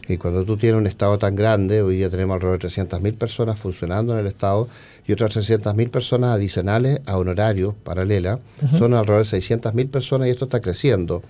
Y 0.08 0.18
cuando 0.18 0.44
tú 0.46 0.58
tienes 0.58 0.80
un 0.80 0.88
Estado 0.88 1.18
tan 1.20 1.36
grande, 1.36 1.82
hoy 1.82 1.98
día 1.98 2.10
tenemos 2.10 2.36
alrededor 2.36 2.60
de 2.60 2.68
300.000 2.68 3.18
personas 3.18 3.60
funcionando 3.60 4.14
en 4.14 4.20
el 4.20 4.28
Estado 4.28 4.68
y 5.06 5.12
otras 5.12 5.36
300.000 5.36 5.90
personas 5.90 6.36
adicionales 6.36 7.00
a 7.06 7.18
honorarios 7.18 7.76
paralela, 7.84 8.40
son 8.78 8.94
alrededor 8.94 9.26
de 9.26 9.38
600.000 9.38 9.90
personas 9.90 10.28
y 10.28 10.32
esto 10.32 10.46
está 10.46 10.60
creciendo 10.62 11.22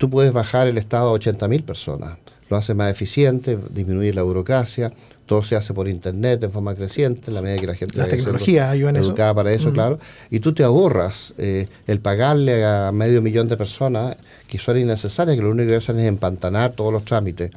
tú 0.00 0.08
puedes 0.08 0.32
bajar 0.32 0.66
el 0.66 0.78
Estado 0.78 1.14
a 1.14 1.18
80.000 1.18 1.62
personas. 1.62 2.16
Lo 2.48 2.56
hace 2.56 2.72
más 2.72 2.90
eficiente, 2.90 3.58
disminuir 3.70 4.14
la 4.14 4.22
burocracia, 4.22 4.90
todo 5.26 5.42
se 5.42 5.56
hace 5.56 5.74
por 5.74 5.88
internet 5.88 6.42
en 6.42 6.50
forma 6.50 6.74
creciente, 6.74 7.30
la 7.30 7.42
medida 7.42 7.60
que 7.60 7.66
la 7.66 7.74
gente 7.74 7.98
la 7.98 8.08
tecnología 8.08 8.70
ayuda 8.70 8.90
en 8.90 8.96
educada 8.96 9.34
para 9.34 9.52
eso, 9.52 9.68
mm. 9.68 9.72
claro. 9.74 9.98
Y 10.30 10.40
tú 10.40 10.54
te 10.54 10.64
ahorras 10.64 11.34
eh, 11.36 11.68
el 11.86 12.00
pagarle 12.00 12.64
a 12.64 12.90
medio 12.92 13.20
millón 13.20 13.46
de 13.46 13.58
personas 13.58 14.16
que 14.48 14.56
son 14.56 14.78
innecesarias, 14.78 15.36
que 15.36 15.42
lo 15.42 15.50
único 15.50 15.68
que 15.68 15.76
hacen 15.76 16.00
es 16.00 16.06
empantanar 16.06 16.72
todos 16.72 16.92
los 16.92 17.04
trámites. 17.04 17.50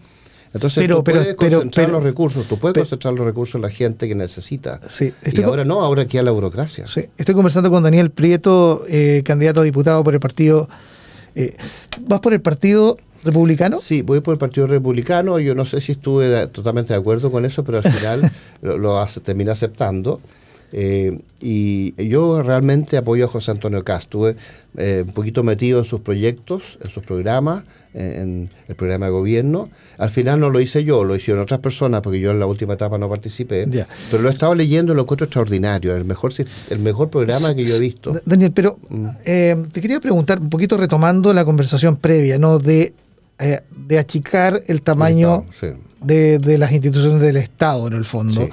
Entonces 0.54 0.86
tú 0.86 1.04
puedes 1.04 1.36
concentrar 1.36 1.90
los 1.90 2.04
recursos, 2.04 2.46
tú 2.46 2.60
puedes 2.60 2.78
concentrar 2.78 3.14
los 3.14 3.26
recursos 3.26 3.56
en 3.56 3.62
la 3.62 3.70
gente 3.70 4.08
que 4.08 4.16
necesita. 4.16 4.82
Sí, 4.88 5.14
y 5.24 5.42
ahora 5.42 5.64
no, 5.64 5.80
ahora 5.80 6.04
aquí 6.04 6.18
a 6.18 6.24
la 6.24 6.32
burocracia. 6.32 6.86
Sí, 6.88 7.06
estoy 7.18 7.34
conversando 7.34 7.72
con 7.72 7.82
Daniel 7.82 8.12
Prieto, 8.12 8.84
eh, 8.90 9.24
candidato 9.26 9.62
a 9.62 9.64
diputado 9.64 10.04
por 10.04 10.14
el 10.14 10.20
partido 10.20 10.68
eh, 11.36 11.56
¿Vas 12.02 12.20
por 12.20 12.34
el 12.34 12.42
Partido 12.42 12.98
Republicano? 13.24 13.80
Sí, 13.80 14.02
voy 14.02 14.22
por 14.22 14.34
el 14.34 14.38
Partido 14.38 14.68
Republicano. 14.68 15.40
Yo 15.40 15.56
no 15.56 15.66
sé 15.66 15.82
si 15.82 15.94
estuve 15.94 16.48
totalmente 16.48 16.94
de 16.94 17.00
acuerdo 17.00 17.32
con 17.32 17.46
eso, 17.46 17.64
pero 17.64 17.80
al 17.80 17.84
final 17.84 18.32
lo, 18.62 19.06
terminé 19.24 19.52
aceptando. 19.52 20.20
Eh, 20.76 21.20
y 21.40 21.94
yo 22.10 22.42
realmente 22.42 22.98
apoyo 22.98 23.26
a 23.26 23.28
José 23.28 23.52
Antonio 23.52 23.84
Cast. 23.84 24.06
Estuve 24.06 24.36
eh, 24.76 25.04
un 25.06 25.14
poquito 25.14 25.44
metido 25.44 25.78
en 25.78 25.86
sus 25.86 26.00
proyectos, 26.00 26.80
en 26.84 26.90
sus 26.90 27.06
programas, 27.06 27.64
en, 27.94 28.50
el 28.68 28.76
programa 28.76 29.06
de 29.06 29.12
gobierno. 29.12 29.70
Al 30.00 30.10
final 30.10 30.40
no 30.40 30.50
lo 30.50 30.60
hice 30.60 30.84
yo, 30.84 31.04
lo 31.04 31.16
hicieron 31.16 31.44
otras 31.44 31.60
personas, 31.60 32.02
porque 32.02 32.20
yo 32.20 32.32
en 32.32 32.40
la 32.40 32.48
última 32.48 32.74
etapa 32.74 32.98
no 32.98 33.08
participé. 33.08 33.68
Pero 34.10 34.24
lo 34.24 34.30
he 34.30 34.32
estado 34.32 34.56
leyendo 34.56 34.94
y 34.94 34.96
lo 34.96 35.04
encuentro 35.04 35.26
extraordinario. 35.26 35.96
El 35.96 36.06
mejor, 36.06 36.34
el 36.72 36.80
mejor 36.80 37.12
programa 37.12 37.54
que 37.54 37.66
yo 37.66 37.76
he 37.76 37.80
visto. 37.80 38.20
Daniel, 38.26 38.52
pero 38.52 38.80
mm. 38.90 39.08
eh, 39.26 39.64
te 39.72 39.80
quería 39.80 40.00
preguntar, 40.00 40.40
un 40.40 40.50
poquito 40.50 40.76
retomando 40.76 41.32
la 41.34 41.46
conversación 41.46 41.98
previa, 41.98 42.40
¿no? 42.40 42.58
De, 42.58 42.94
de 43.38 44.00
achicar 44.00 44.64
el 44.66 44.82
tamaño 44.82 45.46
de, 46.02 46.40
de, 46.40 46.58
las 46.58 46.72
instituciones 46.72 47.22
del 47.22 47.38
Estado, 47.38 47.88
en 47.88 47.94
el 47.94 48.06
fondo. 48.06 48.50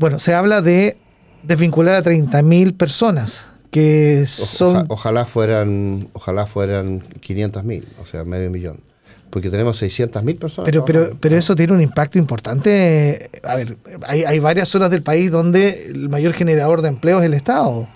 Bueno, 0.00 0.18
se 0.18 0.32
habla 0.32 0.62
de 0.62 0.96
desvincular 1.42 1.96
a 1.96 2.02
30.000 2.02 2.74
personas 2.74 3.44
que 3.70 4.24
son... 4.26 4.86
ojalá 4.88 5.26
fueran 5.26 6.08
ojalá 6.14 6.46
fueran 6.46 7.00
500.000, 7.00 7.84
o 8.02 8.06
sea, 8.06 8.24
medio 8.24 8.50
millón. 8.50 8.80
Porque 9.28 9.50
tenemos 9.50 9.80
600.000 9.82 10.38
personas. 10.38 10.64
Pero, 10.64 10.86
pero, 10.86 11.18
pero 11.20 11.36
eso 11.36 11.54
tiene 11.54 11.74
un 11.74 11.82
impacto 11.82 12.16
importante. 12.16 13.30
A 13.44 13.56
ver, 13.56 13.76
hay, 14.08 14.24
hay 14.24 14.38
varias 14.38 14.70
zonas 14.70 14.90
del 14.90 15.02
país 15.02 15.30
donde 15.30 15.90
el 15.90 16.08
mayor 16.08 16.32
generador 16.32 16.80
de 16.80 16.88
empleo 16.88 17.20
es 17.20 17.26
el 17.26 17.34
Estado. 17.34 17.86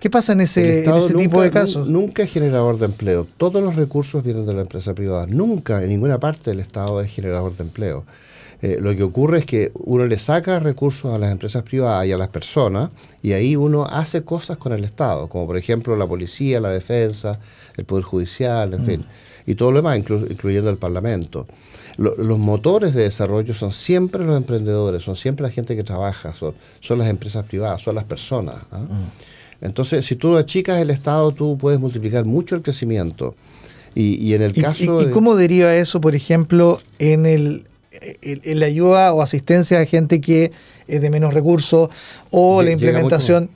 ¿Qué 0.00 0.08
pasa 0.08 0.32
en 0.32 0.40
ese, 0.40 0.86
tipo 1.18 1.42
de 1.42 1.50
casos? 1.50 1.86
Nunca 1.86 2.22
es 2.22 2.32
generador 2.32 2.78
de 2.78 2.86
empleo. 2.86 3.26
Todos 3.36 3.62
los 3.62 3.76
recursos 3.76 4.24
vienen 4.24 4.46
de 4.46 4.54
la 4.54 4.62
empresa 4.62 4.94
privada. 4.94 5.26
Nunca, 5.26 5.82
en 5.82 5.90
ninguna 5.90 6.18
parte 6.18 6.48
del 6.48 6.60
Estado 6.60 7.02
es 7.02 7.12
generador 7.12 7.54
de 7.54 7.64
empleo. 7.64 8.06
Eh, 8.62 8.78
lo 8.80 8.94
que 8.94 9.02
ocurre 9.02 9.38
es 9.38 9.46
que 9.46 9.72
uno 9.74 10.06
le 10.06 10.18
saca 10.18 10.60
recursos 10.60 11.14
a 11.14 11.18
las 11.18 11.32
empresas 11.32 11.62
privadas 11.62 12.06
y 12.06 12.12
a 12.12 12.18
las 12.18 12.28
personas 12.28 12.90
y 13.22 13.32
ahí 13.32 13.56
uno 13.56 13.86
hace 13.86 14.22
cosas 14.22 14.58
con 14.58 14.72
el 14.72 14.84
Estado, 14.84 15.28
como 15.28 15.46
por 15.46 15.56
ejemplo 15.56 15.96
la 15.96 16.06
policía, 16.06 16.60
la 16.60 16.70
defensa, 16.70 17.40
el 17.76 17.86
Poder 17.86 18.04
Judicial, 18.04 18.74
en 18.74 18.82
mm. 18.82 18.84
fin, 18.84 19.06
y 19.46 19.54
todo 19.54 19.72
lo 19.72 19.78
demás, 19.78 19.98
incluyendo 19.98 20.68
el 20.68 20.76
Parlamento. 20.76 21.46
los 21.96 22.38
motores 22.38 22.92
de 22.92 23.04
desarrollo 23.04 23.54
son 23.54 23.72
siempre 23.72 24.24
los 24.24 24.36
emprendedores, 24.36 25.02
son 25.02 25.16
siempre 25.16 25.44
la 25.44 25.50
gente 25.50 25.74
que 25.74 25.82
trabaja, 25.82 26.34
son, 26.34 26.54
son 26.80 26.98
las 26.98 27.08
empresas 27.08 27.46
privadas, 27.46 27.80
son 27.80 27.94
las 27.94 28.04
personas. 28.04 28.56
¿ah? 28.70 28.80
Mm. 28.80 29.64
Entonces, 29.64 30.04
si 30.04 30.16
tú 30.16 30.36
achicas 30.36 30.80
el 30.80 30.90
Estado, 30.90 31.32
tú 31.32 31.56
puedes 31.58 31.80
multiplicar 31.80 32.26
mucho 32.26 32.54
el 32.56 32.62
crecimiento. 32.62 33.34
Y, 33.94 34.34
en 34.34 34.42
el 34.42 34.54
caso... 34.54 35.02
¿Y, 35.02 35.06
y 35.06 35.10
cómo 35.10 35.34
deriva 35.34 35.74
eso, 35.74 36.00
por 36.00 36.14
ejemplo, 36.14 36.80
en 37.00 37.26
el, 37.26 37.66
la 38.44 38.66
ayuda 38.66 39.12
o 39.14 39.22
asistencia 39.22 39.80
a 39.80 39.86
gente 39.86 40.20
que 40.20 40.52
es 40.86 41.00
de 41.00 41.10
menos 41.10 41.34
recursos 41.34 41.90
o 42.30 42.62
la 42.62 42.70
implementación. 42.70 43.50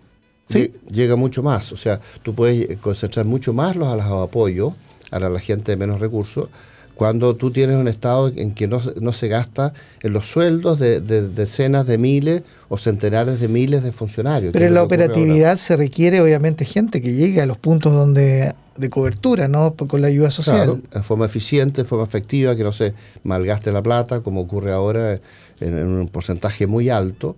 ¿Sí? 0.48 0.72
Llega 0.90 1.16
mucho 1.16 1.42
más, 1.42 1.72
o 1.72 1.76
sea, 1.76 2.00
tú 2.22 2.34
puedes 2.34 2.76
concentrar 2.78 3.24
mucho 3.24 3.54
más 3.54 3.76
los, 3.76 3.88
apoyos 3.88 4.74
a 5.10 5.18
la 5.18 5.40
gente 5.40 5.72
de 5.72 5.76
menos 5.76 6.00
recursos 6.00 6.48
cuando 6.94 7.34
tú 7.36 7.50
tienes 7.50 7.76
un 7.76 7.88
Estado 7.88 8.30
en 8.34 8.52
que 8.52 8.66
no, 8.68 8.80
se 9.12 9.28
gasta 9.28 9.72
en 10.02 10.12
los 10.12 10.26
sueldos 10.26 10.78
de, 10.78 11.00
decenas 11.00 11.86
de 11.86 11.98
miles 11.98 12.42
o 12.68 12.78
centenares 12.78 13.40
de 13.40 13.48
miles 13.48 13.82
de 13.82 13.92
funcionarios. 13.92 14.52
Pero 14.52 14.66
en 14.66 14.74
la 14.74 14.82
operatividad 14.82 15.56
se 15.56 15.76
requiere 15.76 16.20
obviamente 16.20 16.64
gente 16.64 17.02
que 17.02 17.12
llegue 17.12 17.40
a 17.40 17.46
los 17.46 17.58
puntos 17.58 17.92
donde 17.92 18.54
de 18.76 18.90
cobertura, 18.90 19.48
¿no? 19.48 19.74
Con 19.74 20.02
la 20.02 20.08
ayuda 20.08 20.30
social. 20.30 20.64
Claro, 20.64 20.80
en 20.92 21.04
forma 21.04 21.26
eficiente, 21.26 21.82
en 21.82 21.86
forma 21.86 22.04
efectiva, 22.04 22.56
que 22.56 22.64
no 22.64 22.72
se 22.72 22.94
malgaste 23.22 23.70
la 23.72 23.82
plata, 23.82 24.20
como 24.20 24.40
ocurre 24.40 24.72
ahora 24.72 25.20
en, 25.60 25.86
un 25.86 26.08
porcentaje 26.08 26.66
muy 26.66 26.90
alto, 26.90 27.36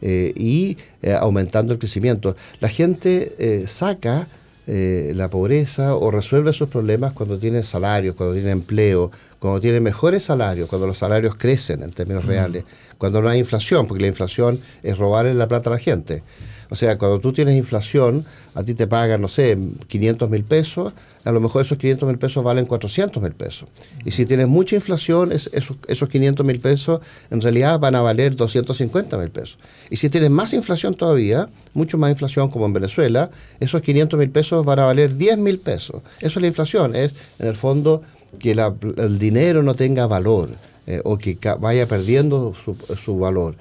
eh, 0.00 0.32
y 0.36 0.78
eh, 1.02 1.12
aumentando 1.12 1.72
el 1.72 1.78
crecimiento. 1.78 2.36
La 2.60 2.68
gente 2.68 3.34
eh, 3.38 3.66
saca 3.66 4.28
la 4.68 5.30
pobreza 5.30 5.94
o 5.94 6.10
resuelve 6.10 6.52
sus 6.52 6.68
problemas 6.68 7.14
cuando 7.14 7.38
tiene 7.38 7.62
salarios, 7.62 8.14
cuando 8.14 8.34
tiene 8.34 8.50
empleo, 8.50 9.10
cuando 9.38 9.60
tiene 9.60 9.80
mejores 9.80 10.24
salarios, 10.24 10.68
cuando 10.68 10.86
los 10.86 10.98
salarios 10.98 11.36
crecen 11.36 11.82
en 11.82 11.90
términos 11.90 12.26
reales, 12.26 12.64
cuando 12.98 13.22
no 13.22 13.30
hay 13.30 13.38
inflación, 13.38 13.86
porque 13.86 14.02
la 14.02 14.08
inflación 14.08 14.60
es 14.82 14.98
robarle 14.98 15.32
la 15.32 15.48
plata 15.48 15.70
a 15.70 15.72
la 15.72 15.78
gente. 15.78 16.22
O 16.70 16.76
sea, 16.76 16.98
cuando 16.98 17.18
tú 17.18 17.32
tienes 17.32 17.56
inflación, 17.56 18.24
a 18.54 18.62
ti 18.62 18.74
te 18.74 18.86
pagan, 18.86 19.20
no 19.22 19.28
sé, 19.28 19.56
500 19.86 20.30
mil 20.30 20.44
pesos, 20.44 20.94
a 21.24 21.32
lo 21.32 21.40
mejor 21.40 21.62
esos 21.62 21.78
500 21.78 22.08
mil 22.08 22.18
pesos 22.18 22.44
valen 22.44 22.66
400 22.66 23.22
mil 23.22 23.32
pesos. 23.32 23.68
Y 24.04 24.10
si 24.10 24.26
tienes 24.26 24.48
mucha 24.48 24.76
inflación, 24.76 25.32
esos, 25.32 25.76
esos 25.86 26.08
500 26.08 26.44
mil 26.44 26.60
pesos 26.60 27.00
en 27.30 27.40
realidad 27.40 27.78
van 27.78 27.94
a 27.94 28.02
valer 28.02 28.36
250 28.36 29.16
mil 29.16 29.30
pesos. 29.30 29.58
Y 29.90 29.96
si 29.96 30.10
tienes 30.10 30.30
más 30.30 30.52
inflación 30.52 30.94
todavía, 30.94 31.48
mucho 31.72 31.96
más 31.96 32.10
inflación 32.10 32.50
como 32.50 32.66
en 32.66 32.72
Venezuela, 32.72 33.30
esos 33.60 33.80
500 33.80 34.18
mil 34.18 34.30
pesos 34.30 34.64
van 34.64 34.78
a 34.80 34.86
valer 34.86 35.16
10 35.16 35.38
mil 35.38 35.58
pesos. 35.58 36.02
Eso 36.20 36.38
es 36.38 36.42
la 36.42 36.46
inflación, 36.46 36.94
es 36.94 37.14
en 37.38 37.48
el 37.48 37.56
fondo 37.56 38.02
que 38.38 38.52
el 38.52 39.18
dinero 39.18 39.62
no 39.62 39.74
tenga 39.74 40.06
valor 40.06 40.50
eh, 40.86 41.00
o 41.04 41.16
que 41.16 41.38
vaya 41.58 41.86
perdiendo 41.86 42.54
su 42.54 43.18
valor. 43.18 43.56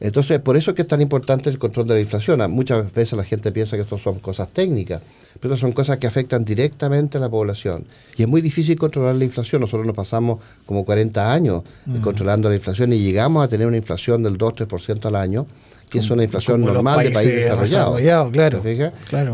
Entonces, 0.00 0.38
por 0.40 0.56
eso 0.56 0.70
es 0.70 0.76
que 0.76 0.82
es 0.82 0.88
tan 0.88 1.00
importante 1.00 1.50
el 1.50 1.58
control 1.58 1.86
de 1.88 1.94
la 1.94 2.00
inflación. 2.00 2.38
Muchas 2.50 2.92
veces 2.92 3.16
la 3.16 3.24
gente 3.24 3.50
piensa 3.50 3.76
que 3.76 3.82
esto 3.82 3.98
son 3.98 4.20
cosas 4.20 4.48
técnicas, 4.48 5.02
pero 5.40 5.56
son 5.56 5.72
cosas 5.72 5.98
que 5.98 6.06
afectan 6.06 6.44
directamente 6.44 7.18
a 7.18 7.20
la 7.20 7.28
población. 7.28 7.84
Y 8.16 8.22
es 8.22 8.28
muy 8.28 8.40
difícil 8.40 8.78
controlar 8.78 9.16
la 9.16 9.24
inflación. 9.24 9.60
Nosotros 9.60 9.86
nos 9.86 9.96
pasamos 9.96 10.38
como 10.66 10.84
40 10.84 11.32
años 11.32 11.62
mm. 11.86 12.00
controlando 12.00 12.48
la 12.48 12.54
inflación 12.54 12.92
y 12.92 12.98
llegamos 12.98 13.44
a 13.44 13.48
tener 13.48 13.66
una 13.66 13.76
inflación 13.76 14.22
del 14.22 14.38
2-3% 14.38 15.04
al 15.06 15.16
año 15.16 15.46
que 15.88 15.98
es 15.98 16.10
una 16.10 16.22
inflación 16.22 16.60
normal 16.60 17.02
de 17.04 17.10
país 17.10 17.28
desarrollado. 17.28 18.30
claro, 18.30 18.62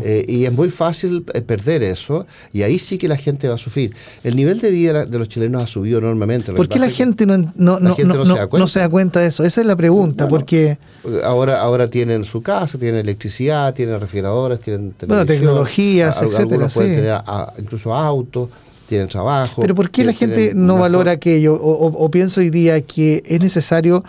eh, 0.03 0.25
y 0.27 0.45
es 0.45 0.53
muy 0.53 0.69
fácil 0.69 1.25
eh, 1.33 1.41
perder 1.41 1.83
eso, 1.83 2.25
y 2.53 2.63
ahí 2.63 2.79
sí 2.79 2.97
que 2.97 3.07
la 3.07 3.17
gente 3.17 3.47
va 3.47 3.55
a 3.55 3.57
sufrir. 3.57 3.95
El 4.23 4.35
nivel 4.35 4.59
de 4.59 4.71
vida 4.71 5.05
de 5.05 5.19
los 5.19 5.29
chilenos 5.29 5.63
ha 5.63 5.67
subido 5.67 5.99
enormemente. 5.99 6.53
¿Por 6.53 6.69
qué 6.69 6.79
la 6.79 6.89
gente, 6.89 7.25
no, 7.25 7.37
no, 7.37 7.79
no, 7.79 7.79
no, 7.79 8.67
se 8.67 8.79
da 8.79 8.89
cuenta 8.89 9.19
de 9.19 9.27
eso? 9.27 9.43
Esa 9.43 9.61
es 9.61 9.67
la 9.67 9.75
pregunta, 9.75 10.27
porque... 10.27 10.77
Ahora, 11.23 11.61
ahora 11.61 11.87
tienen 11.87 12.23
su 12.23 12.41
casa, 12.41 12.79
tienen 12.79 13.01
electricidad, 13.01 13.73
tienen 13.73 13.99
refrigeradores, 13.99 14.59
tienen 14.59 14.93
tecnologías, 14.93 16.21
etcétera. 16.21 16.67
Pueden 16.67 16.95
tener 16.95 17.21
incluso 17.59 17.93
autos 17.93 18.49
tienen 18.87 19.07
trabajo. 19.07 19.61
Pero 19.61 19.75
¿por 19.75 19.89
qué 19.89 20.03
la 20.03 20.13
gente 20.13 20.51
no 20.55 20.77
valora 20.77 21.13
aquello? 21.13 21.55
o, 21.55 22.11
pienso 22.11 22.39
hoy 22.39 22.49
día 22.49 22.81
que 22.81 23.23
es 23.25 23.41
necesario 23.41 24.03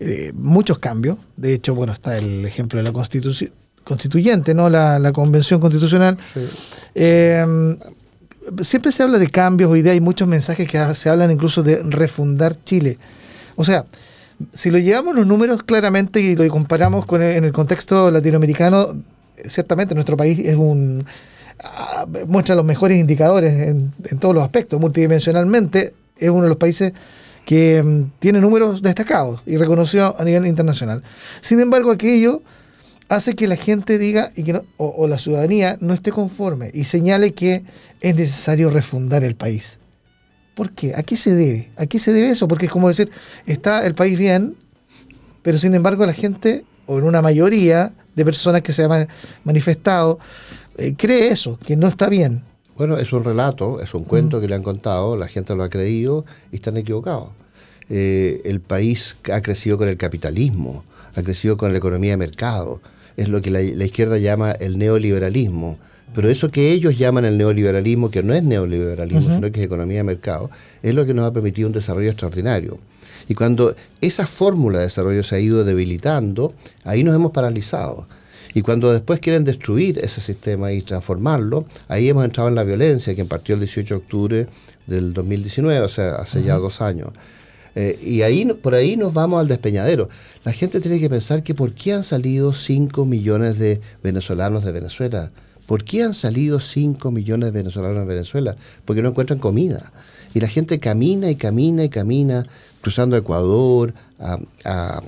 eh, 0.00 0.32
muchos 0.34 0.78
cambios. 0.78 1.18
De 1.36 1.54
hecho, 1.54 1.74
bueno, 1.74 1.92
está 1.92 2.18
el 2.18 2.44
ejemplo 2.44 2.78
de 2.78 2.84
la 2.84 2.92
constitución 2.92 3.52
constituyente, 3.86 4.52
¿no? 4.52 4.68
La, 4.68 5.12
convención 5.12 5.60
constitucional. 5.60 6.18
Em, 6.94 7.78
siempre 8.60 8.90
se 8.90 9.04
habla 9.04 9.18
de 9.18 9.28
cambios, 9.28 9.70
hoy 9.70 9.82
día 9.82 9.92
hay 9.92 10.00
muchos 10.00 10.26
mensajes 10.26 10.68
que 10.68 10.94
se 10.94 11.08
hablan 11.08 11.30
incluso 11.30 11.62
de 11.62 11.82
refundar 11.84 12.56
Chile. 12.64 12.98
O 13.54 13.64
sea, 13.64 13.84
si 14.52 14.70
lo 14.70 14.78
llevamos 14.78 15.14
los 15.14 15.26
números 15.26 15.62
claramente 15.62 16.20
y 16.20 16.34
lo 16.34 16.46
comparamos 16.48 17.06
con 17.06 17.22
en 17.22 17.44
el 17.44 17.52
contexto 17.52 18.10
latinoamericano, 18.10 18.88
ciertamente 19.48 19.94
nuestro 19.94 20.16
país 20.16 20.38
es 20.40 20.56
un 20.56 21.06
ah, 21.62 22.06
muestra 22.26 22.56
los 22.56 22.64
mejores 22.64 22.98
indicadores 22.98 23.52
en, 23.52 23.92
en 24.04 24.18
todos 24.18 24.34
los 24.34 24.42
aspectos. 24.42 24.80
Multidimensionalmente 24.80 25.94
es 26.18 26.28
uno 26.28 26.42
de 26.42 26.48
los 26.48 26.58
países 26.58 26.92
que 27.46 27.82
mm, 27.82 28.18
tiene 28.18 28.40
números 28.40 28.82
destacados 28.82 29.40
y 29.46 29.56
reconocidos 29.56 30.14
a 30.18 30.24
nivel 30.24 30.46
internacional. 30.46 31.02
Sin 31.40 31.60
embargo, 31.60 31.90
aquello 31.90 32.42
hace 33.08 33.34
que 33.34 33.46
la 33.46 33.56
gente 33.56 33.98
diga 33.98 34.32
y 34.34 34.42
que 34.42 34.60
o, 34.76 35.06
la 35.06 35.16
ciudadanía 35.16 35.78
no 35.80 35.94
esté 35.94 36.10
conforme 36.10 36.70
y 36.74 36.84
señale 36.84 37.32
que 37.32 37.64
es 38.02 38.16
necesario 38.16 38.68
refundar 38.68 39.24
el 39.24 39.36
país. 39.36 39.78
¿Por 40.54 40.72
qué? 40.72 40.94
¿A 40.94 41.02
qué 41.02 41.16
se 41.16 41.34
debe? 41.34 41.70
¿A 41.76 41.86
qué 41.86 41.98
se 41.98 42.12
debe 42.12 42.30
eso? 42.30 42.48
Porque 42.48 42.66
es 42.66 42.72
como 42.72 42.88
decir, 42.88 43.10
está 43.46 43.86
el 43.86 43.94
país 43.94 44.18
bien, 44.18 44.56
pero 45.42 45.56
sin 45.56 45.74
embargo 45.74 46.04
la 46.04 46.14
gente, 46.14 46.64
o 46.86 46.98
en 46.98 47.04
una 47.04 47.22
mayoría 47.22 47.92
de 48.16 48.24
personas 48.24 48.62
que 48.62 48.72
se 48.72 48.82
han 48.84 49.06
manifestado, 49.44 50.18
eh, 50.78 50.94
cree 50.96 51.28
eso, 51.28 51.58
que 51.64 51.76
no 51.76 51.86
está 51.86 52.08
bien. 52.08 52.42
Bueno, 52.76 52.98
es 52.98 53.12
un 53.12 53.24
relato, 53.24 53.80
es 53.80 53.94
un 53.94 54.04
cuento 54.04 54.40
que 54.40 54.48
le 54.48 54.54
han 54.54 54.62
contado, 54.62 55.16
la 55.16 55.28
gente 55.28 55.54
lo 55.54 55.62
ha 55.62 55.70
creído 55.70 56.26
y 56.52 56.56
están 56.56 56.76
equivocados. 56.76 57.28
Eh, 57.88 58.42
el 58.44 58.60
país 58.60 59.16
ha 59.32 59.40
crecido 59.40 59.78
con 59.78 59.88
el 59.88 59.96
capitalismo, 59.96 60.84
ha 61.14 61.22
crecido 61.22 61.56
con 61.56 61.72
la 61.72 61.78
economía 61.78 62.10
de 62.12 62.16
mercado, 62.18 62.80
es 63.16 63.28
lo 63.28 63.40
que 63.40 63.50
la, 63.50 63.62
izquierda 63.62 64.18
llama 64.18 64.52
el 64.52 64.76
neoliberalismo. 64.76 65.78
Pero 66.14 66.30
eso 66.30 66.50
que 66.50 66.72
ellos 66.72 66.98
llaman 66.98 67.24
el 67.24 67.38
neoliberalismo, 67.38 68.10
que 68.10 68.22
no 68.22 68.34
es 68.34 68.42
neoliberalismo, 68.42 69.34
sino 69.34 69.50
que 69.52 69.60
es 69.60 69.66
economía 69.66 69.98
de 69.98 70.04
mercado, 70.04 70.50
es 70.82 70.94
lo 70.94 71.04
que 71.04 71.14
nos 71.14 71.26
ha 71.26 71.32
permitido 71.32 71.68
un 71.68 71.74
desarrollo 71.74 72.08
extraordinario. 72.08 72.78
Y 73.28 73.34
cuando 73.34 73.74
esa 74.00 74.26
fórmula 74.26 74.78
de 74.78 74.84
desarrollo 74.84 75.22
se 75.22 75.36
ha 75.36 75.40
ido 75.40 75.64
debilitando, 75.64 76.52
ahí 76.84 77.04
nos 77.04 77.14
hemos 77.14 77.32
paralizado. 77.32 78.06
Y 78.56 78.62
cuando 78.62 78.90
después 78.90 79.20
quieren 79.20 79.44
destruir 79.44 79.98
ese 79.98 80.22
sistema 80.22 80.72
y 80.72 80.80
transformarlo, 80.80 81.66
ahí 81.88 82.08
hemos 82.08 82.24
entrado 82.24 82.48
en 82.48 82.54
la 82.54 82.64
violencia, 82.64 83.14
que 83.14 83.22
partió 83.26 83.54
el 83.54 83.60
18 83.60 83.92
de 83.92 83.98
octubre 84.00 84.46
del 84.86 85.12
2019, 85.12 85.80
o 85.82 85.88
sea, 85.90 86.14
hace 86.14 86.42
ya 86.42 86.56
dos 86.56 86.80
años. 86.80 87.10
Eh, 87.74 87.98
y 88.02 88.22
ahí, 88.22 88.46
por 88.46 88.74
ahí 88.74 88.96
nos 88.96 89.12
vamos 89.12 89.40
al 89.40 89.46
despeñadero. 89.46 90.08
La 90.42 90.54
gente 90.54 90.80
tiene 90.80 90.98
que 90.98 91.10
pensar 91.10 91.42
que 91.42 91.54
por 91.54 91.74
qué 91.74 91.92
han 91.92 92.02
salido 92.02 92.54
5 92.54 93.04
millones 93.04 93.58
de 93.58 93.82
venezolanos 94.02 94.64
de 94.64 94.72
Venezuela. 94.72 95.30
¿Por 95.66 95.84
qué 95.84 96.02
han 96.02 96.14
salido 96.14 96.58
5 96.58 97.10
millones 97.10 97.52
de 97.52 97.58
venezolanos 97.58 97.98
de 97.98 98.06
Venezuela? 98.06 98.56
Porque 98.86 99.02
no 99.02 99.10
encuentran 99.10 99.38
comida. 99.38 99.92
Y 100.32 100.40
la 100.40 100.48
gente 100.48 100.78
camina 100.78 101.30
y 101.30 101.36
camina 101.36 101.84
y 101.84 101.90
camina 101.90 102.46
cruzando 102.86 103.16
Ecuador, 103.16 103.92
a, 104.20 105.00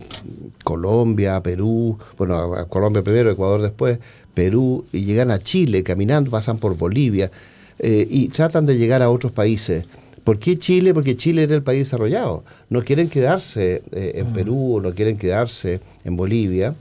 Colombia, 0.64 1.36
a 1.36 1.42
Perú, 1.44 1.96
bueno, 2.16 2.34
a 2.34 2.68
Colombia 2.68 3.04
primero, 3.04 3.30
Ecuador 3.30 3.62
después, 3.62 4.00
Perú, 4.34 4.84
y 4.90 5.04
llegan 5.04 5.30
a 5.30 5.38
Chile 5.38 5.84
caminando, 5.84 6.28
pasan 6.28 6.58
por 6.58 6.76
Bolivia, 6.76 7.30
eh, 7.78 8.04
y 8.10 8.30
tratan 8.30 8.66
de 8.66 8.76
llegar 8.76 9.00
a 9.00 9.10
otros 9.10 9.30
países. 9.30 9.84
¿Por 10.24 10.40
qué 10.40 10.58
Chile? 10.58 10.92
Porque 10.92 11.16
Chile 11.16 11.44
era 11.44 11.54
el 11.54 11.62
país 11.62 11.82
desarrollado. 11.82 12.42
No 12.68 12.82
quieren 12.82 13.08
quedarse 13.08 13.84
eh, 13.92 14.12
en 14.16 14.30
mm. 14.30 14.34
Perú, 14.34 14.80
no 14.82 14.92
quieren 14.92 15.16
quedarse 15.16 15.80
en 16.02 16.16
Bolivia, 16.16 16.74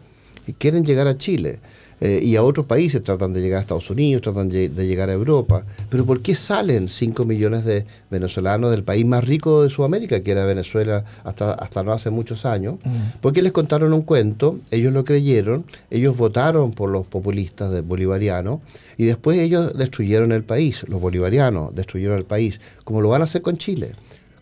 y 0.48 0.54
quieren 0.54 0.84
llegar 0.84 1.06
a 1.06 1.16
Chile. 1.16 1.60
Eh, 2.00 2.20
y 2.24 2.36
a 2.36 2.44
otros 2.44 2.66
países, 2.66 3.04
tratan 3.04 3.34
de 3.34 3.42
llegar 3.42 3.58
a 3.58 3.62
Estados 3.62 3.90
Unidos, 3.90 4.22
tratan 4.22 4.50
de, 4.50 4.70
llegar 4.70 5.10
a 5.10 5.14
Europa. 5.14 5.64
Pero 5.90 6.06
¿por 6.06 6.22
qué 6.22 6.36
salen 6.36 6.88
5 6.88 7.26
millones 7.26 7.66
de 7.66 7.86
venezolanos 8.12 8.72
del 8.72 8.84
país 8.84 9.06
más 9.06 9.24
rico 9.24 9.64
de 9.64 9.70
Sudamérica, 9.70 10.22
que 10.22 10.32
era 10.32 10.46
Venezuela 10.46 11.04
hasta, 11.24 11.54
hasta 11.54 11.84
no 11.84 11.94
hace 11.94 12.10
muchos 12.10 12.46
años? 12.46 12.76
Mm. 12.84 13.20
Porque 13.22 13.42
les 13.42 13.52
contaron 13.52 13.94
un 13.94 14.02
cuento, 14.02 14.60
ellos 14.70 14.94
lo 14.94 15.06
creyeron, 15.06 15.66
ellos 15.90 16.16
votaron 16.16 16.72
por 16.72 16.90
los 16.90 17.08
populistas 17.08 17.72
de 17.72 17.82
bolivarianos 17.82 18.60
y 18.98 19.06
después 19.06 19.40
ellos 19.40 19.74
destruyeron 19.76 20.32
el 20.32 20.44
país, 20.44 20.86
los 20.88 21.02
bolivarianos 21.02 21.74
destruyeron 21.74 22.18
el 22.18 22.26
país, 22.26 22.60
como 22.84 23.02
lo 23.02 23.10
van 23.10 23.22
a 23.22 23.26
hacer 23.26 23.42
con 23.42 23.58
Chile, 23.58 23.92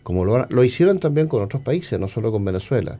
como 0.02 0.24
lo, 0.24 0.46
lo 0.48 0.64
hicieron 0.64 0.98
también 0.98 1.26
con 1.26 1.42
otros 1.42 1.62
países, 1.62 1.98
no 1.98 2.08
solo 2.08 2.30
con 2.30 2.44
Venezuela. 2.44 2.98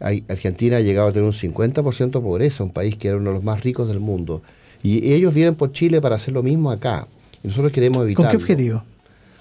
Argentina 0.00 0.76
ha 0.76 0.80
llegado 0.80 1.08
a 1.08 1.12
tener 1.12 1.26
un 1.26 1.32
50% 1.32 2.10
de 2.10 2.20
pobreza, 2.20 2.64
un 2.64 2.70
país 2.70 2.96
que 2.96 3.08
era 3.08 3.16
uno 3.16 3.30
de 3.30 3.34
los 3.34 3.44
más 3.44 3.62
ricos 3.62 3.88
del 3.88 4.00
mundo. 4.00 4.42
Y 4.82 5.12
ellos 5.12 5.32
vienen 5.32 5.54
por 5.54 5.72
Chile 5.72 6.00
para 6.00 6.16
hacer 6.16 6.34
lo 6.34 6.42
mismo 6.42 6.70
acá. 6.70 7.06
Y 7.42 7.48
nosotros 7.48 7.72
queremos 7.72 8.04
evitar. 8.04 8.26
¿Con 8.26 8.30
qué 8.30 8.36
objetivo? 8.36 8.82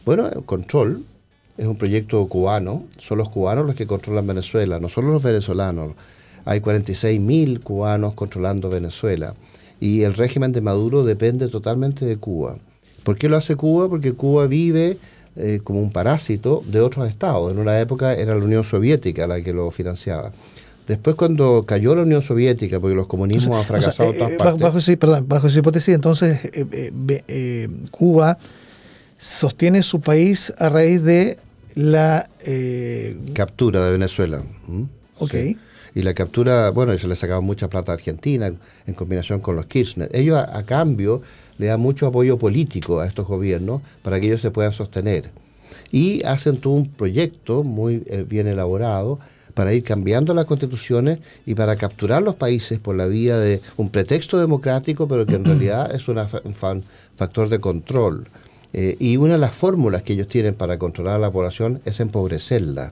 Bueno, 0.05 0.29
control. 0.45 1.03
Es 1.57 1.67
un 1.67 1.77
proyecto 1.77 2.25
cubano. 2.27 2.85
Son 2.97 3.17
los 3.17 3.29
cubanos 3.29 3.65
los 3.65 3.75
que 3.75 3.85
controlan 3.85 4.25
Venezuela, 4.25 4.79
no 4.79 4.89
solo 4.89 5.11
los 5.11 5.21
venezolanos. 5.21 5.93
Hay 6.45 6.59
46.000 6.59 7.61
cubanos 7.61 8.15
controlando 8.15 8.69
Venezuela. 8.69 9.33
Y 9.79 10.03
el 10.03 10.13
régimen 10.13 10.51
de 10.51 10.61
Maduro 10.61 11.03
depende 11.03 11.47
totalmente 11.47 12.05
de 12.05 12.17
Cuba. 12.17 12.55
¿Por 13.03 13.17
qué 13.17 13.29
lo 13.29 13.37
hace 13.37 13.55
Cuba? 13.55 13.89
Porque 13.89 14.13
Cuba 14.13 14.47
vive 14.47 14.97
eh, 15.35 15.61
como 15.63 15.79
un 15.79 15.91
parásito 15.91 16.63
de 16.67 16.79
otros 16.79 17.07
estados. 17.07 17.51
En 17.51 17.59
una 17.59 17.79
época 17.79 18.13
era 18.13 18.35
la 18.35 18.43
Unión 18.43 18.63
Soviética 18.63 19.25
la 19.25 19.41
que 19.41 19.53
lo 19.53 19.71
financiaba. 19.71 20.31
Después 20.87 21.15
cuando 21.15 21.63
cayó 21.65 21.95
la 21.95 22.03
Unión 22.03 22.21
Soviética, 22.21 22.79
porque 22.79 22.95
los 22.95 23.07
comunismos 23.07 23.57
han 23.57 23.65
fracasado 23.65 24.11
en 24.11 24.17
todas 24.19 24.33
eh, 24.33 24.37
partes. 24.37 24.61
Bajo, 24.61 24.79
perdón, 24.99 25.27
bajo 25.27 25.47
esa 25.47 25.59
hipótesis, 25.59 25.95
entonces 25.95 26.39
eh, 26.53 27.69
Cuba 27.89 28.37
sostiene 29.17 29.81
su 29.81 30.01
país 30.01 30.53
a 30.57 30.69
raíz 30.69 31.01
de 31.01 31.39
la... 31.75 32.29
Captura 33.33 33.85
de 33.85 33.91
Venezuela. 33.91 34.43
Ok. 35.19 35.35
Y 35.95 36.01
la 36.01 36.13
captura, 36.13 36.71
bueno, 36.71 36.97
se 36.97 37.07
le 37.07 37.15
sacaba 37.15 37.39
mucha 37.41 37.69
plata 37.69 37.91
a 37.91 37.95
Argentina 37.95 38.51
en 38.85 38.93
combinación 38.93 39.39
con 39.39 39.55
los 39.55 39.67
Kirchner. 39.67 40.09
Ellos 40.11 40.37
a 40.37 40.63
cambio 40.63 41.21
le 41.57 41.67
da 41.67 41.77
mucho 41.77 42.07
apoyo 42.07 42.37
político 42.37 42.99
a 42.99 43.07
estos 43.07 43.27
gobiernos 43.27 43.81
para 44.01 44.19
que 44.19 44.27
ellos 44.27 44.41
se 44.41 44.51
puedan 44.51 44.73
sostener. 44.73 45.31
Y 45.91 46.23
hacen 46.23 46.57
todo 46.57 46.73
un 46.73 46.87
proyecto 46.87 47.63
muy 47.63 48.03
eh, 48.07 48.25
bien 48.27 48.47
elaborado 48.47 49.19
para 49.53 49.73
ir 49.73 49.83
cambiando 49.83 50.33
las 50.33 50.45
constituciones 50.45 51.19
y 51.45 51.55
para 51.55 51.75
capturar 51.75 52.23
los 52.23 52.35
países 52.35 52.79
por 52.79 52.95
la 52.95 53.05
vía 53.05 53.37
de 53.37 53.61
un 53.77 53.89
pretexto 53.89 54.39
democrático, 54.39 55.07
pero 55.07 55.25
que 55.25 55.35
en 55.35 55.45
realidad 55.45 55.93
es 55.93 56.07
un 56.07 56.17
factor 57.15 57.49
de 57.49 57.59
control. 57.59 58.27
Eh, 58.73 58.95
y 58.99 59.17
una 59.17 59.33
de 59.33 59.39
las 59.39 59.53
fórmulas 59.55 60.01
que 60.01 60.13
ellos 60.13 60.27
tienen 60.27 60.55
para 60.55 60.79
controlar 60.79 61.15
a 61.15 61.19
la 61.19 61.31
población 61.31 61.81
es 61.85 61.99
empobrecerla. 61.99 62.91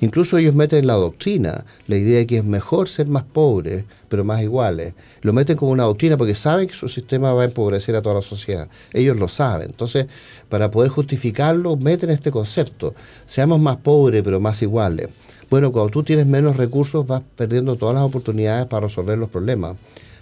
Incluso 0.00 0.36
ellos 0.38 0.54
meten 0.54 0.80
en 0.80 0.86
la 0.86 0.94
doctrina 0.94 1.64
la 1.86 1.96
idea 1.96 2.18
de 2.18 2.26
que 2.26 2.38
es 2.38 2.44
mejor 2.44 2.88
ser 2.88 3.08
más 3.08 3.24
pobres, 3.24 3.84
pero 4.08 4.24
más 4.24 4.42
iguales. 4.42 4.94
Lo 5.22 5.32
meten 5.32 5.56
como 5.56 5.72
una 5.72 5.84
doctrina 5.84 6.16
porque 6.16 6.34
saben 6.34 6.68
que 6.68 6.74
su 6.74 6.88
sistema 6.88 7.32
va 7.32 7.42
a 7.42 7.46
empobrecer 7.46 7.96
a 7.96 8.02
toda 8.02 8.16
la 8.16 8.22
sociedad. 8.22 8.68
Ellos 8.92 9.16
lo 9.16 9.28
saben. 9.28 9.70
Entonces, 9.70 10.06
para 10.48 10.70
poder 10.70 10.90
justificarlo, 10.90 11.76
meten 11.76 12.10
este 12.10 12.30
concepto. 12.30 12.94
Seamos 13.26 13.60
más 13.60 13.76
pobres, 13.76 14.22
pero 14.22 14.38
más 14.40 14.60
iguales. 14.62 15.08
Bueno, 15.48 15.72
cuando 15.72 15.90
tú 15.90 16.02
tienes 16.02 16.26
menos 16.26 16.56
recursos, 16.56 17.06
vas 17.06 17.22
perdiendo 17.36 17.76
todas 17.76 17.94
las 17.94 18.04
oportunidades 18.04 18.66
para 18.66 18.88
resolver 18.88 19.16
los 19.16 19.30
problemas 19.30 19.76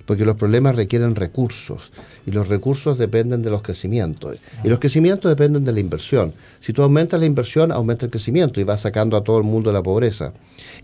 porque 0.06 0.24
los 0.24 0.36
problemas 0.36 0.76
requieren 0.76 1.14
recursos 1.14 1.92
y 2.26 2.30
los 2.30 2.48
recursos 2.48 2.98
dependen 2.98 3.42
de 3.42 3.50
los 3.50 3.62
crecimientos 3.62 4.36
y 4.62 4.68
los 4.68 4.78
crecimientos 4.78 5.30
dependen 5.30 5.64
de 5.64 5.72
la 5.72 5.80
inversión. 5.80 6.34
Si 6.60 6.72
tú 6.72 6.82
aumentas 6.82 7.20
la 7.20 7.26
inversión, 7.26 7.72
aumenta 7.72 8.06
el 8.06 8.10
crecimiento 8.10 8.60
y 8.60 8.64
vas 8.64 8.82
sacando 8.82 9.16
a 9.16 9.24
todo 9.24 9.38
el 9.38 9.44
mundo 9.44 9.70
de 9.70 9.74
la 9.74 9.82
pobreza. 9.82 10.32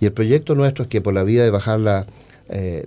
Y 0.01 0.07
el 0.07 0.13
proyecto 0.13 0.55
nuestro 0.55 0.85
es 0.85 0.89
que 0.89 1.01
por 1.01 1.15
la 1.15 1.23
vía 1.23 1.43
de 1.45 1.51
bajar 1.51 1.81
la, 1.81 2.07
eh, 2.53 2.85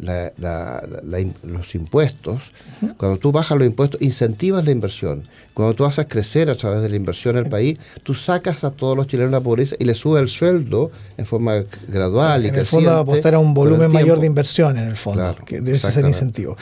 los 1.43 1.75
impuestos, 1.75 2.51
cuando 2.97 3.17
tú 3.17 3.31
bajas 3.31 3.57
los 3.57 3.65
impuestos, 3.65 4.01
incentivas 4.01 4.65
la 4.65 4.71
inversión. 4.71 5.27
Cuando 5.53 5.73
tú 5.73 5.85
haces 5.85 6.07
crecer 6.07 6.49
a 6.49 6.55
través 6.55 6.81
de 6.81 6.89
la 6.89 6.95
inversión 6.95 7.37
el 7.37 7.47
país, 7.47 7.79
tú 8.03 8.13
sacas 8.13 8.63
a 8.63 8.71
todos 8.71 8.97
los 8.97 9.07
chilenos 9.07 9.31
de 9.31 9.37
la 9.37 9.43
pobreza 9.43 9.75
y 9.79 9.85
les 9.85 9.97
subes 9.97 10.21
el 10.21 10.27
sueldo 10.27 10.91
en 11.17 11.25
forma 11.25 11.63
gradual 11.87 12.45
y 12.45 12.49
En 12.49 12.55
el 12.55 12.65
fondo 12.65 12.91
apostar 12.91 13.35
a 13.35 13.39
un 13.39 13.53
volumen 13.53 13.91
mayor 13.91 14.19
de 14.19 14.27
inversión 14.27 14.77
en 14.77 14.87
el 14.89 14.97
fondo, 14.97 15.33
que 15.45 15.61
debe 15.61 15.79
ser 15.79 16.05
incentivo. 16.05 16.57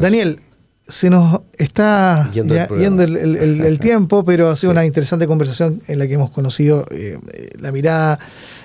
Daniel, 0.00 0.40
se 0.88 1.10
nos 1.10 1.42
está 1.58 2.30
yendo, 2.32 2.54
el, 2.54 3.78
tiempo, 3.80 4.24
pero 4.24 4.48
ha 4.48 4.56
sido 4.56 4.70
una 4.70 4.86
interesante 4.86 5.26
conversación 5.26 5.82
en 5.88 5.98
la 5.98 6.06
que 6.06 6.14
hemos 6.14 6.30
conocido 6.30 6.86
eh, 6.90 7.18
la 7.58 7.72
mirada 7.72 8.18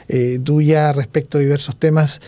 eh, 0.08 0.40
tuya 0.44 0.94
respecto 0.94 1.38
a 1.38 1.42
diversos 1.42 1.76
temas. 1.78 2.22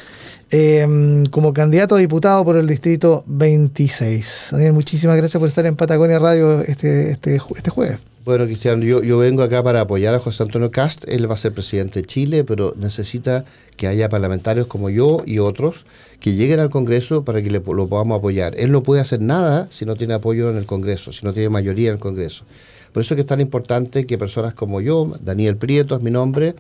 Em, 0.56 1.26
como 1.32 1.52
candidato 1.52 1.96
a 1.96 1.98
diputado 1.98 2.46
por 2.46 2.58
el 2.58 2.68
distrito 2.68 3.24
26. 3.26 4.50
Daniel, 4.52 4.74
muchísimas 4.74 5.18
gracias 5.18 5.40
por 5.40 5.50
estar 5.50 5.66
en 5.66 5.76
Patagonia 5.76 6.20
Radio 6.20 6.62
este, 6.62 7.10
este, 7.10 7.42
este 7.56 7.72
jueves. 7.72 7.98
Bueno, 8.24 8.46
Cristiano, 8.46 8.84
yo, 8.84 9.02
yo 9.02 9.18
vengo 9.18 9.42
acá 9.42 9.64
para 9.64 9.82
apoyar 9.82 10.14
a 10.14 10.20
José 10.20 10.44
Antonio 10.44 10.70
Cast. 10.70 11.06
Él 11.08 11.28
va 11.28 11.34
a 11.34 11.38
ser 11.38 11.56
presidente 11.56 12.02
de 12.02 12.06
Chile, 12.06 12.44
pero 12.44 12.76
necesita 12.78 13.46
que 13.78 13.88
haya 13.88 14.10
parlamentarios 14.10 14.68
como 14.68 14.92
yo 14.92 15.24
y 15.26 15.40
otros 15.40 15.88
que 16.20 16.36
lleguen 16.36 16.60
al 16.60 16.70
Congreso 16.70 17.26
para 17.26 17.42
que 17.42 17.50
le, 17.50 17.60
lo 17.60 17.88
podamos 17.88 18.20
apoyar. 18.20 18.54
Él 18.56 18.72
no 18.72 18.84
puede 18.84 19.02
hacer 19.02 19.22
nada 19.22 19.66
si 19.72 19.86
no 19.86 19.96
tiene 19.96 20.14
apoyo 20.14 20.52
en 20.52 20.58
el 20.58 20.68
Congreso, 20.68 21.12
si 21.14 21.26
no 21.26 21.34
tiene 21.34 21.50
mayoría 21.50 21.90
en 21.90 21.96
el 21.96 22.00
Congreso. 22.00 22.46
Por 22.92 23.02
eso 23.02 23.16
es 23.16 23.18
que 23.18 23.22
es 23.24 23.28
tan 23.28 23.42
importante 23.42 24.06
que 24.06 24.20
personas 24.20 24.54
como 24.54 24.82
yo, 24.82 25.18
Daniel 25.20 25.58
Prieto 25.58 25.98
es 25.98 26.04
mi 26.04 26.12
nombre, 26.12 26.54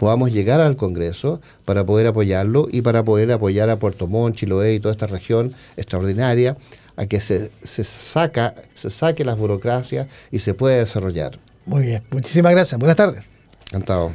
podamos 0.00 0.32
llegar 0.32 0.62
al 0.62 0.76
Congreso 0.76 1.42
para 1.66 1.84
poder 1.84 2.06
apoyarlo 2.06 2.68
y 2.72 2.80
para 2.80 3.04
poder 3.04 3.30
apoyar 3.32 3.68
a 3.68 3.78
Puerto 3.78 4.06
Montt, 4.06 4.34
Chiloé 4.34 4.72
y 4.72 4.80
toda 4.80 4.92
esta 4.92 5.06
región 5.06 5.52
extraordinaria 5.76 6.56
a 6.96 7.04
que 7.04 7.20
se, 7.20 7.50
saca, 7.62 8.54
se 8.72 8.88
saque 8.88 9.26
las 9.26 9.36
burocracias 9.36 10.06
y 10.30 10.38
se 10.38 10.54
pueda 10.54 10.78
desarrollar. 10.78 11.38
Muy 11.66 11.82
bien, 11.82 12.02
muchísimas 12.12 12.52
gracias. 12.52 12.78
Buenas 12.78 12.96
tardes. 12.96 13.24
Encantado. 13.66 14.12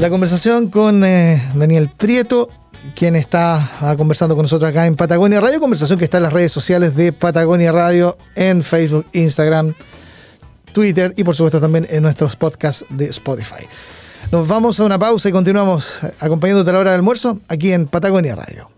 La 0.00 0.10
conversación 0.10 0.70
con 0.70 1.04
eh, 1.04 1.40
Daniel 1.54 1.88
Prieto, 1.96 2.50
quien 2.96 3.14
está 3.14 3.70
ah, 3.80 3.94
conversando 3.96 4.34
con 4.34 4.42
nosotros 4.42 4.68
acá 4.68 4.88
en 4.88 4.96
Patagonia 4.96 5.40
Radio, 5.40 5.60
conversación 5.60 6.00
que 6.00 6.06
está 6.06 6.16
en 6.16 6.24
las 6.24 6.32
redes 6.32 6.50
sociales 6.50 6.96
de 6.96 7.12
Patagonia 7.12 7.70
Radio, 7.70 8.18
en 8.34 8.64
Facebook, 8.64 9.06
Instagram, 9.12 9.72
Twitter 10.72 11.14
y 11.16 11.22
por 11.22 11.36
supuesto 11.36 11.60
también 11.60 11.86
en 11.88 12.02
nuestros 12.02 12.34
podcasts 12.34 12.84
de 12.88 13.04
Spotify. 13.04 13.68
Nos 14.30 14.48
vamos 14.48 14.80
a 14.80 14.84
una 14.84 14.98
pausa 14.98 15.28
y 15.28 15.32
continuamos 15.32 16.00
acompañándote 16.20 16.70
a 16.70 16.72
la 16.72 16.78
hora 16.78 16.90
del 16.92 17.00
almuerzo 17.00 17.40
aquí 17.48 17.72
en 17.72 17.86
Patagonia 17.86 18.34
Radio. 18.34 18.72